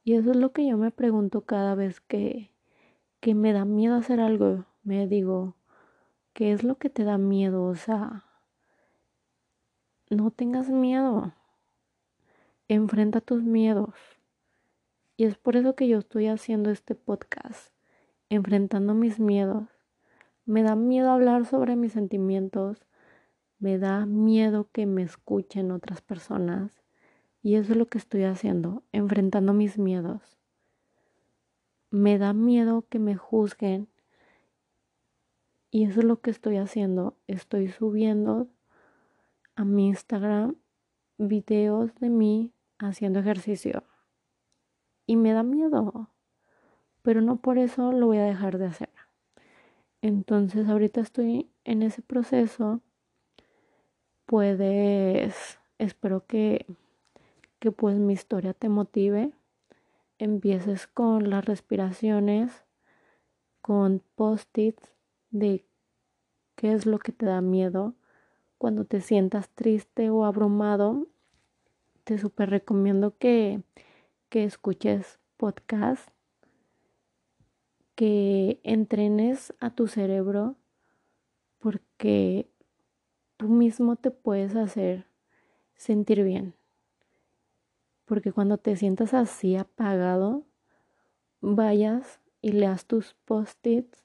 Y 0.05 0.15
eso 0.15 0.33
es 0.33 0.37
lo 0.37 0.53
que 0.53 0.67
yo 0.69 0.77
me 0.77 0.91
pregunto 0.91 1.43
cada 1.43 1.75
vez 1.75 2.01
que, 2.01 2.51
que 3.21 3.35
me 3.35 3.53
da 3.53 3.65
miedo 3.65 3.95
hacer 3.95 4.21
algo. 4.21 4.67
Me 4.83 5.07
digo, 5.07 5.55
¿qué 6.33 6.53
es 6.53 6.65
lo 6.65 6.77
que 6.77 6.91
te 6.91 7.05
da 7.05 7.19
miedo? 7.19 7.65
O 7.65 7.75
sea, 7.75 8.25
no 10.11 10.31
tengas 10.31 10.69
miedo. 10.69 11.33
Enfrenta 12.69 13.21
tus 13.21 13.43
miedos. 13.43 13.95
Y 15.17 15.25
es 15.25 15.37
por 15.37 15.57
eso 15.57 15.75
que 15.75 15.89
yo 15.89 15.99
estoy 15.99 16.27
haciendo 16.27 16.71
este 16.71 16.95
podcast, 16.95 17.73
enfrentando 18.29 18.95
mis 18.95 19.21
miedos. 19.21 19.69
Me 20.47 20.63
da 20.63 20.75
miedo 20.75 21.11
hablar 21.11 21.47
sobre 21.47 21.77
mis 21.77 21.93
sentimientos, 21.93 22.87
me 23.59 23.79
da 23.79 24.07
miedo 24.07 24.69
que 24.73 24.87
me 24.87 25.03
escuchen 25.03 25.71
otras 25.71 26.01
personas. 26.01 26.83
Y 27.43 27.57
eso 27.57 27.73
es 27.73 27.79
lo 27.79 27.87
que 27.87 27.99
estoy 27.99 28.25
haciendo, 28.25 28.83
enfrentando 28.93 29.53
mis 29.53 29.79
miedos. 29.79 30.39
Me 31.91 32.19
da 32.19 32.33
miedo 32.33 32.87
que 32.89 32.99
me 32.99 33.17
juzguen. 33.17 33.89
Y 35.75 35.85
eso 35.85 36.01
es 36.01 36.05
lo 36.05 36.21
que 36.21 36.31
estoy 36.31 36.59
haciendo. 36.59 37.17
Estoy 37.27 37.69
subiendo 37.69 38.47
a 39.57 39.65
mi 39.65 39.89
Instagram 39.89 40.57
videos 41.17 41.95
de 41.95 42.11
mí 42.11 42.53
haciendo 42.79 43.21
ejercicio. 43.21 43.83
Y 45.07 45.17
me 45.17 45.33
da 45.33 45.43
miedo. 45.43 46.11
Pero 47.01 47.23
no 47.23 47.37
por 47.37 47.57
eso 47.57 47.91
lo 47.91 48.07
voy 48.07 48.19
a 48.19 48.25
dejar 48.25 48.59
de 48.59 48.67
hacer. 48.67 48.91
Entonces 50.03 50.69
ahorita 50.69 51.01
estoy 51.01 51.49
en 51.65 51.83
ese 51.83 52.03
proceso 52.03 52.83
puedes, 54.27 55.59
espero 55.79 56.27
que, 56.27 56.67
que 57.61 57.73
pues 57.73 57.97
mi 57.97 58.13
historia 58.13 58.53
te 58.53 58.69
motive. 58.69 59.33
Empieces 60.19 60.87
con 60.87 61.31
las 61.31 61.47
respiraciones, 61.47 62.65
con 63.63 64.03
post-its 64.17 64.93
de 65.33 65.65
qué 66.55 66.73
es 66.73 66.87
lo 66.87 66.99
que 66.99 67.11
te 67.11 67.27
da 67.27 67.41
miedo. 67.41 67.95
Cuando 68.59 68.85
te 68.85 69.01
sientas 69.01 69.49
triste 69.49 70.11
o 70.11 70.25
abrumado, 70.25 71.09
te 72.05 72.19
super 72.19 72.51
recomiendo 72.51 73.17
que, 73.19 73.63
que 74.29 74.45
escuches 74.45 75.19
podcast, 75.37 76.09
que 77.97 78.61
entrenes 78.63 79.53
a 79.59 79.71
tu 79.71 79.89
cerebro, 79.89 80.57
porque 81.59 82.49
tú 83.37 83.49
mismo 83.49 83.97
te 83.97 84.11
puedes 84.11 84.55
hacer 84.55 85.07
sentir 85.75 86.23
bien. 86.23 86.55
Porque 88.05 88.33
cuando 88.33 88.59
te 88.59 88.77
sientas 88.77 89.15
así 89.15 89.57
apagado, 89.57 90.45
vayas 91.41 92.21
y 92.41 92.53
leas 92.53 92.87
tus 92.87 93.15
post-its 93.25 94.02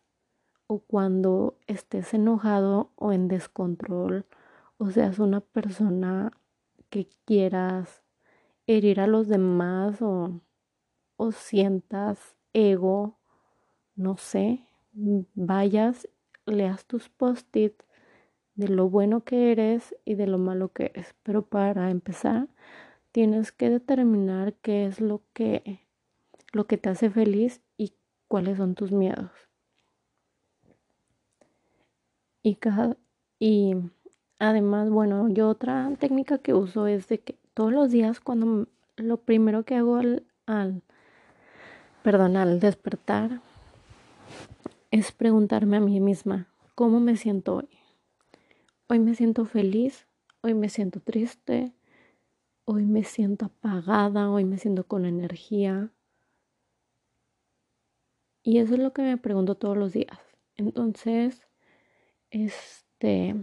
o 0.68 0.80
cuando 0.80 1.58
estés 1.68 2.14
enojado 2.14 2.92
o 2.96 3.12
en 3.14 3.28
descontrol 3.28 4.26
o 4.78 4.92
seas 4.92 5.20
una 5.20 5.42
persona 5.42 6.32
que 6.90 7.10
quieras 7.26 8.04
herir 8.68 9.00
a 9.00 9.08
los 9.08 9.28
demás 9.28 10.02
o, 10.02 10.42
o 11.18 11.32
sientas 11.32 12.36
ego, 12.54 13.20
no 13.96 14.18
sé, 14.18 14.68
vayas, 14.94 16.08
leas 16.46 16.86
tus 16.86 17.10
post-its 17.10 17.86
de 18.56 18.68
lo 18.70 18.90
bueno 18.90 19.24
que 19.24 19.52
eres 19.52 19.96
y 20.06 20.16
de 20.16 20.28
lo 20.28 20.38
malo 20.38 20.74
que 20.74 20.86
eres. 20.88 21.16
Pero 21.24 21.44
para 21.48 21.92
empezar, 21.92 22.48
tienes 23.12 23.52
que 23.52 23.70
determinar 23.70 24.56
qué 24.56 24.86
es 24.86 25.02
lo 25.02 25.24
que, 25.34 25.88
lo 26.54 26.68
que 26.68 26.78
te 26.78 26.90
hace 26.90 27.10
feliz 27.10 27.62
y 27.78 27.94
cuáles 28.28 28.58
son 28.58 28.76
tus 28.76 28.92
miedos. 28.92 29.47
Y, 32.48 32.56
cada, 32.56 32.96
y 33.40 33.76
además, 34.40 34.90
bueno, 34.90 35.28
yo 35.28 35.50
otra 35.50 35.92
técnica 36.00 36.38
que 36.38 36.54
uso 36.54 36.88
es 36.88 37.10
de 37.10 37.20
que 37.20 37.36
todos 37.54 37.74
los 37.74 37.92
días 37.92 38.22
cuando 38.22 38.70
lo 38.96 39.18
primero 39.18 39.66
que 39.66 39.76
hago 39.76 39.98
al, 39.98 40.24
al 40.46 40.82
perdón, 42.04 42.38
al 42.38 42.62
despertar 42.62 43.42
es 44.92 45.12
preguntarme 45.12 45.76
a 45.76 45.82
mí 45.82 46.00
misma, 46.00 46.48
¿cómo 46.74 47.02
me 47.02 47.18
siento 47.18 47.58
hoy? 47.58 47.68
Hoy 48.88 49.00
me 49.00 49.14
siento 49.14 49.44
feliz, 49.44 50.08
hoy 50.40 50.54
me 50.54 50.70
siento 50.70 51.02
triste, 51.02 51.74
hoy 52.64 52.86
me 52.86 53.04
siento 53.04 53.48
apagada, 53.48 54.32
hoy 54.32 54.46
me 54.46 54.58
siento 54.58 54.86
con 54.86 55.06
energía. 55.06 55.92
Y 58.42 58.60
eso 58.60 58.76
es 58.76 58.80
lo 58.80 58.94
que 58.94 59.02
me 59.02 59.18
pregunto 59.18 59.56
todos 59.56 59.76
los 59.76 59.92
días. 59.92 60.18
Entonces, 60.56 61.46
este, 62.32 63.36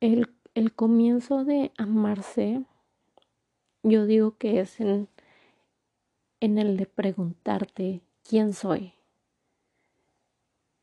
el, 0.00 0.34
el 0.54 0.74
comienzo 0.74 1.44
de 1.44 1.72
amarse, 1.78 2.64
yo 3.82 4.06
digo 4.06 4.36
que 4.38 4.60
es 4.60 4.80
en, 4.80 5.08
en 6.40 6.58
el 6.58 6.76
de 6.76 6.86
preguntarte 6.86 8.02
quién 8.22 8.52
soy. 8.52 8.94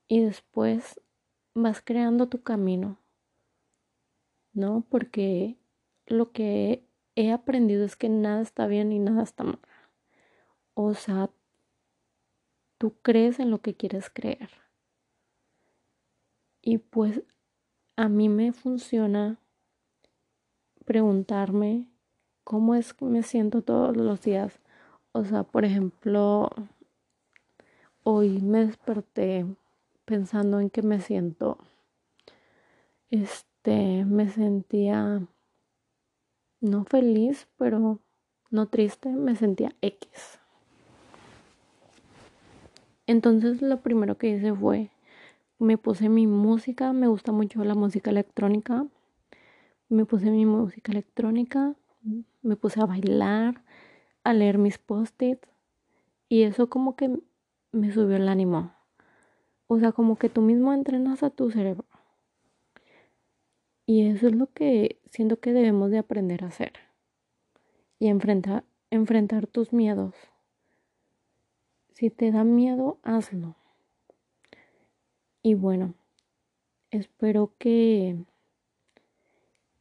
Y 0.07 0.21
después 0.21 0.99
vas 1.53 1.81
creando 1.81 2.27
tu 2.27 2.43
camino. 2.43 2.97
¿no? 4.53 4.85
Porque 4.89 5.57
lo 6.05 6.31
que 6.31 6.85
he 7.15 7.31
aprendido 7.31 7.85
es 7.85 7.95
que 7.95 8.09
nada 8.09 8.41
está 8.41 8.67
bien 8.67 8.91
y 8.91 8.99
nada 8.99 9.23
está 9.23 9.43
mal. 9.43 9.59
O 10.75 10.93
sea, 10.93 11.29
tú 12.77 12.95
crees 13.01 13.39
en 13.39 13.51
lo 13.51 13.61
que 13.61 13.75
quieres 13.75 14.09
creer. 14.09 14.49
Y 16.63 16.79
pues 16.79 17.21
a 17.97 18.09
mí 18.09 18.29
me 18.29 18.53
funciona 18.53 19.37
preguntarme 20.85 21.89
cómo 22.43 22.73
es 22.73 22.93
que 22.93 23.05
me 23.05 23.21
siento 23.21 23.61
todos 23.61 23.95
los 23.95 24.21
días. 24.21 24.59
O 25.11 25.25
sea, 25.25 25.43
por 25.43 25.65
ejemplo, 25.65 26.49
hoy 28.03 28.41
me 28.41 28.65
desperté 28.65 29.45
pensando 30.05 30.59
en 30.59 30.71
que 30.71 30.81
me 30.81 30.99
siento 30.99 31.57
este 33.13 34.05
me 34.05 34.27
sentía 34.29 35.21
no 36.61 36.83
feliz, 36.85 37.47
pero 37.57 37.99
no 38.49 38.67
triste, 38.67 39.09
me 39.09 39.35
sentía 39.35 39.75
X. 39.81 40.39
Entonces 43.05 43.61
lo 43.61 43.81
primero 43.81 44.17
que 44.17 44.29
hice 44.29 44.53
fue, 44.53 44.89
me 45.63 45.77
puse 45.77 46.09
mi 46.09 46.27
música, 46.27 46.91
me 46.91 47.07
gusta 47.07 47.31
mucho 47.31 47.63
la 47.63 47.73
música 47.73 48.11
electrónica, 48.11 48.85
me 49.87 50.05
puse 50.05 50.29
mi 50.29 50.45
música 50.45 50.91
electrónica, 50.91 51.75
me 52.41 52.57
puse 52.57 52.81
a 52.81 52.85
bailar, 52.85 53.63
a 54.25 54.33
leer 54.33 54.57
mis 54.57 54.77
post-its 54.77 55.47
y 56.27 56.43
eso 56.43 56.69
como 56.69 56.97
que 56.97 57.17
me 57.71 57.93
subió 57.93 58.17
el 58.17 58.27
ánimo. 58.27 58.73
O 59.67 59.79
sea, 59.79 59.93
como 59.93 60.17
que 60.17 60.27
tú 60.27 60.41
mismo 60.41 60.73
entrenas 60.73 61.23
a 61.23 61.29
tu 61.29 61.49
cerebro. 61.49 61.85
Y 63.85 64.07
eso 64.07 64.27
es 64.27 64.35
lo 64.35 64.47
que 64.47 64.99
siento 65.11 65.39
que 65.39 65.53
debemos 65.53 65.91
de 65.91 65.99
aprender 65.99 66.43
a 66.43 66.47
hacer. 66.47 66.73
Y 67.99 68.07
enfrentar, 68.07 68.65
enfrentar 68.91 69.47
tus 69.47 69.71
miedos. 69.71 70.13
Si 71.93 72.09
te 72.09 72.31
da 72.31 72.43
miedo, 72.43 72.97
hazlo. 73.03 73.55
Y 75.45 75.55
bueno, 75.55 75.93
espero 76.89 77.51
que, 77.57 78.15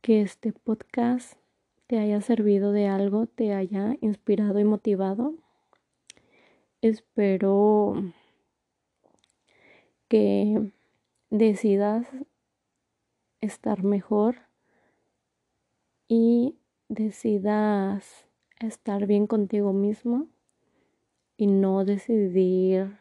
que 0.01 0.21
este 0.21 0.53
podcast 0.53 1.35
te 1.87 2.01
haya 2.01 2.21
servido 2.21 2.73
de 2.73 2.89
algo, 2.89 3.27
te 3.27 3.55
haya 3.55 3.97
inspirado 4.01 4.59
y 4.59 4.65
motivado. 4.65 5.35
Espero 6.81 7.95
que 10.09 10.73
decidas 11.31 12.09
estar 13.41 13.85
mejor 13.85 14.39
y 16.09 16.57
decidas 16.89 18.27
estar 18.59 19.07
bien 19.07 19.29
contigo 19.29 19.73
mismo 19.73 20.27
y 21.37 21.47
no 21.47 21.85
decidir 21.85 22.99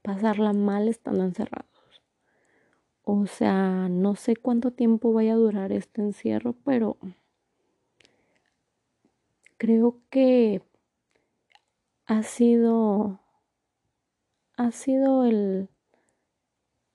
pasarla 0.00 0.54
mal 0.54 0.88
estando 0.88 1.24
encerrados. 1.24 1.69
O 3.12 3.26
sea, 3.26 3.88
no 3.88 4.14
sé 4.14 4.36
cuánto 4.36 4.70
tiempo 4.70 5.12
vaya 5.12 5.32
a 5.32 5.36
durar 5.36 5.72
este 5.72 6.00
encierro, 6.00 6.52
pero 6.64 6.96
creo 9.56 9.98
que 10.10 10.62
ha 12.06 12.22
sido 12.22 13.18
ha 14.56 14.70
sido 14.70 15.24
el 15.24 15.68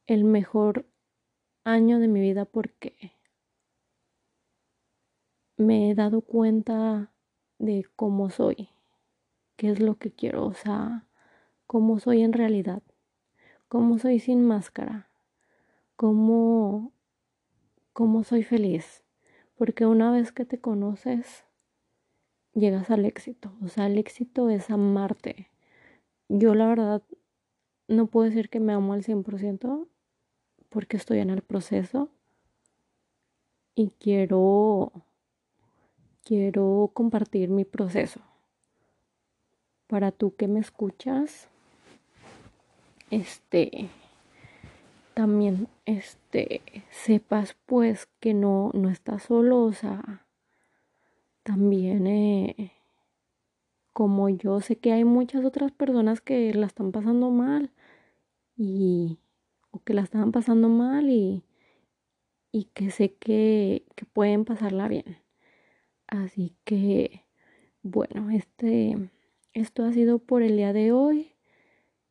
el 0.07 0.23
mejor 0.23 0.85
año 1.65 1.99
de 1.99 2.07
mi 2.07 2.21
vida 2.21 2.45
porque 2.45 3.11
me 5.57 5.91
he 5.91 5.95
dado 5.95 6.21
cuenta 6.21 7.11
de 7.59 7.85
cómo 7.97 8.29
soy, 8.29 8.69
qué 9.57 9.69
es 9.69 9.81
lo 9.81 9.95
que 9.95 10.11
quiero, 10.11 10.45
o 10.45 10.53
sea, 10.53 11.07
cómo 11.67 11.99
soy 11.99 12.21
en 12.21 12.31
realidad, 12.31 12.81
cómo 13.67 13.99
soy 13.99 14.19
sin 14.19 14.45
máscara, 14.45 15.09
cómo, 15.95 16.91
cómo 17.93 18.23
soy 18.23 18.43
feliz. 18.43 19.03
Porque 19.57 19.85
una 19.85 20.11
vez 20.11 20.31
que 20.31 20.45
te 20.45 20.59
conoces, 20.59 21.45
llegas 22.53 22.89
al 22.89 23.05
éxito. 23.05 23.53
O 23.63 23.67
sea, 23.67 23.87
el 23.87 23.97
éxito 23.97 24.49
es 24.49 24.69
amarte. 24.69 25.49
Yo 26.27 26.55
la 26.55 26.67
verdad 26.67 27.03
no 27.87 28.07
puedo 28.07 28.27
decir 28.27 28.49
que 28.49 28.59
me 28.59 28.73
amo 28.73 28.93
al 28.93 29.03
100% 29.03 29.87
porque 30.69 30.97
estoy 30.97 31.19
en 31.19 31.29
el 31.29 31.41
proceso 31.41 32.09
y 33.75 33.91
quiero 33.99 34.91
quiero 36.23 36.89
compartir 36.93 37.49
mi 37.49 37.65
proceso. 37.65 38.19
Para 39.87 40.11
tú 40.11 40.35
que 40.35 40.47
me 40.47 40.59
escuchas, 40.59 41.47
este 43.11 43.89
también 45.15 45.69
este 45.85 46.61
sepas 46.91 47.55
pues 47.65 48.07
que 48.19 48.33
no 48.35 48.69
no 48.73 48.89
estás 48.89 49.23
solo, 49.23 49.63
o 49.63 49.73
sea, 49.73 50.27
también 51.43 52.05
eh, 52.05 52.73
como 53.93 54.29
yo 54.29 54.59
sé 54.59 54.77
que 54.77 54.91
hay 54.91 55.05
muchas 55.05 55.45
otras 55.45 55.71
personas 55.71 56.21
que 56.21 56.53
la 56.53 56.67
están 56.67 56.91
pasando 56.91 57.31
mal 57.31 57.71
y 58.57 59.19
o 59.71 59.79
que 59.83 59.93
la 59.93 60.01
están 60.03 60.31
pasando 60.33 60.69
mal 60.69 61.09
y, 61.09 61.43
y 62.51 62.65
que 62.73 62.91
sé 62.91 63.13
que, 63.15 63.85
que 63.95 64.05
pueden 64.05 64.45
pasarla 64.45 64.87
bien. 64.89 65.17
Así 66.07 66.55
que, 66.65 67.23
bueno, 67.83 68.31
este, 68.31 69.11
esto 69.53 69.85
ha 69.85 69.93
sido 69.93 70.19
por 70.19 70.43
el 70.43 70.57
día 70.57 70.73
de 70.73 70.91
hoy 70.91 71.33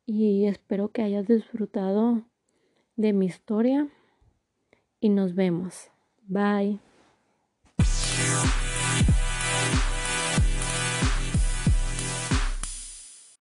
y 0.05 0.45
espero 0.45 0.91
que 0.91 1.03
hayas 1.03 1.27
disfrutado 1.27 2.23
de 2.95 3.13
mi 3.13 3.25
historia 3.25 3.87
y 4.99 5.09
nos 5.09 5.35
vemos. 5.35 5.89
Bye. 6.27 6.79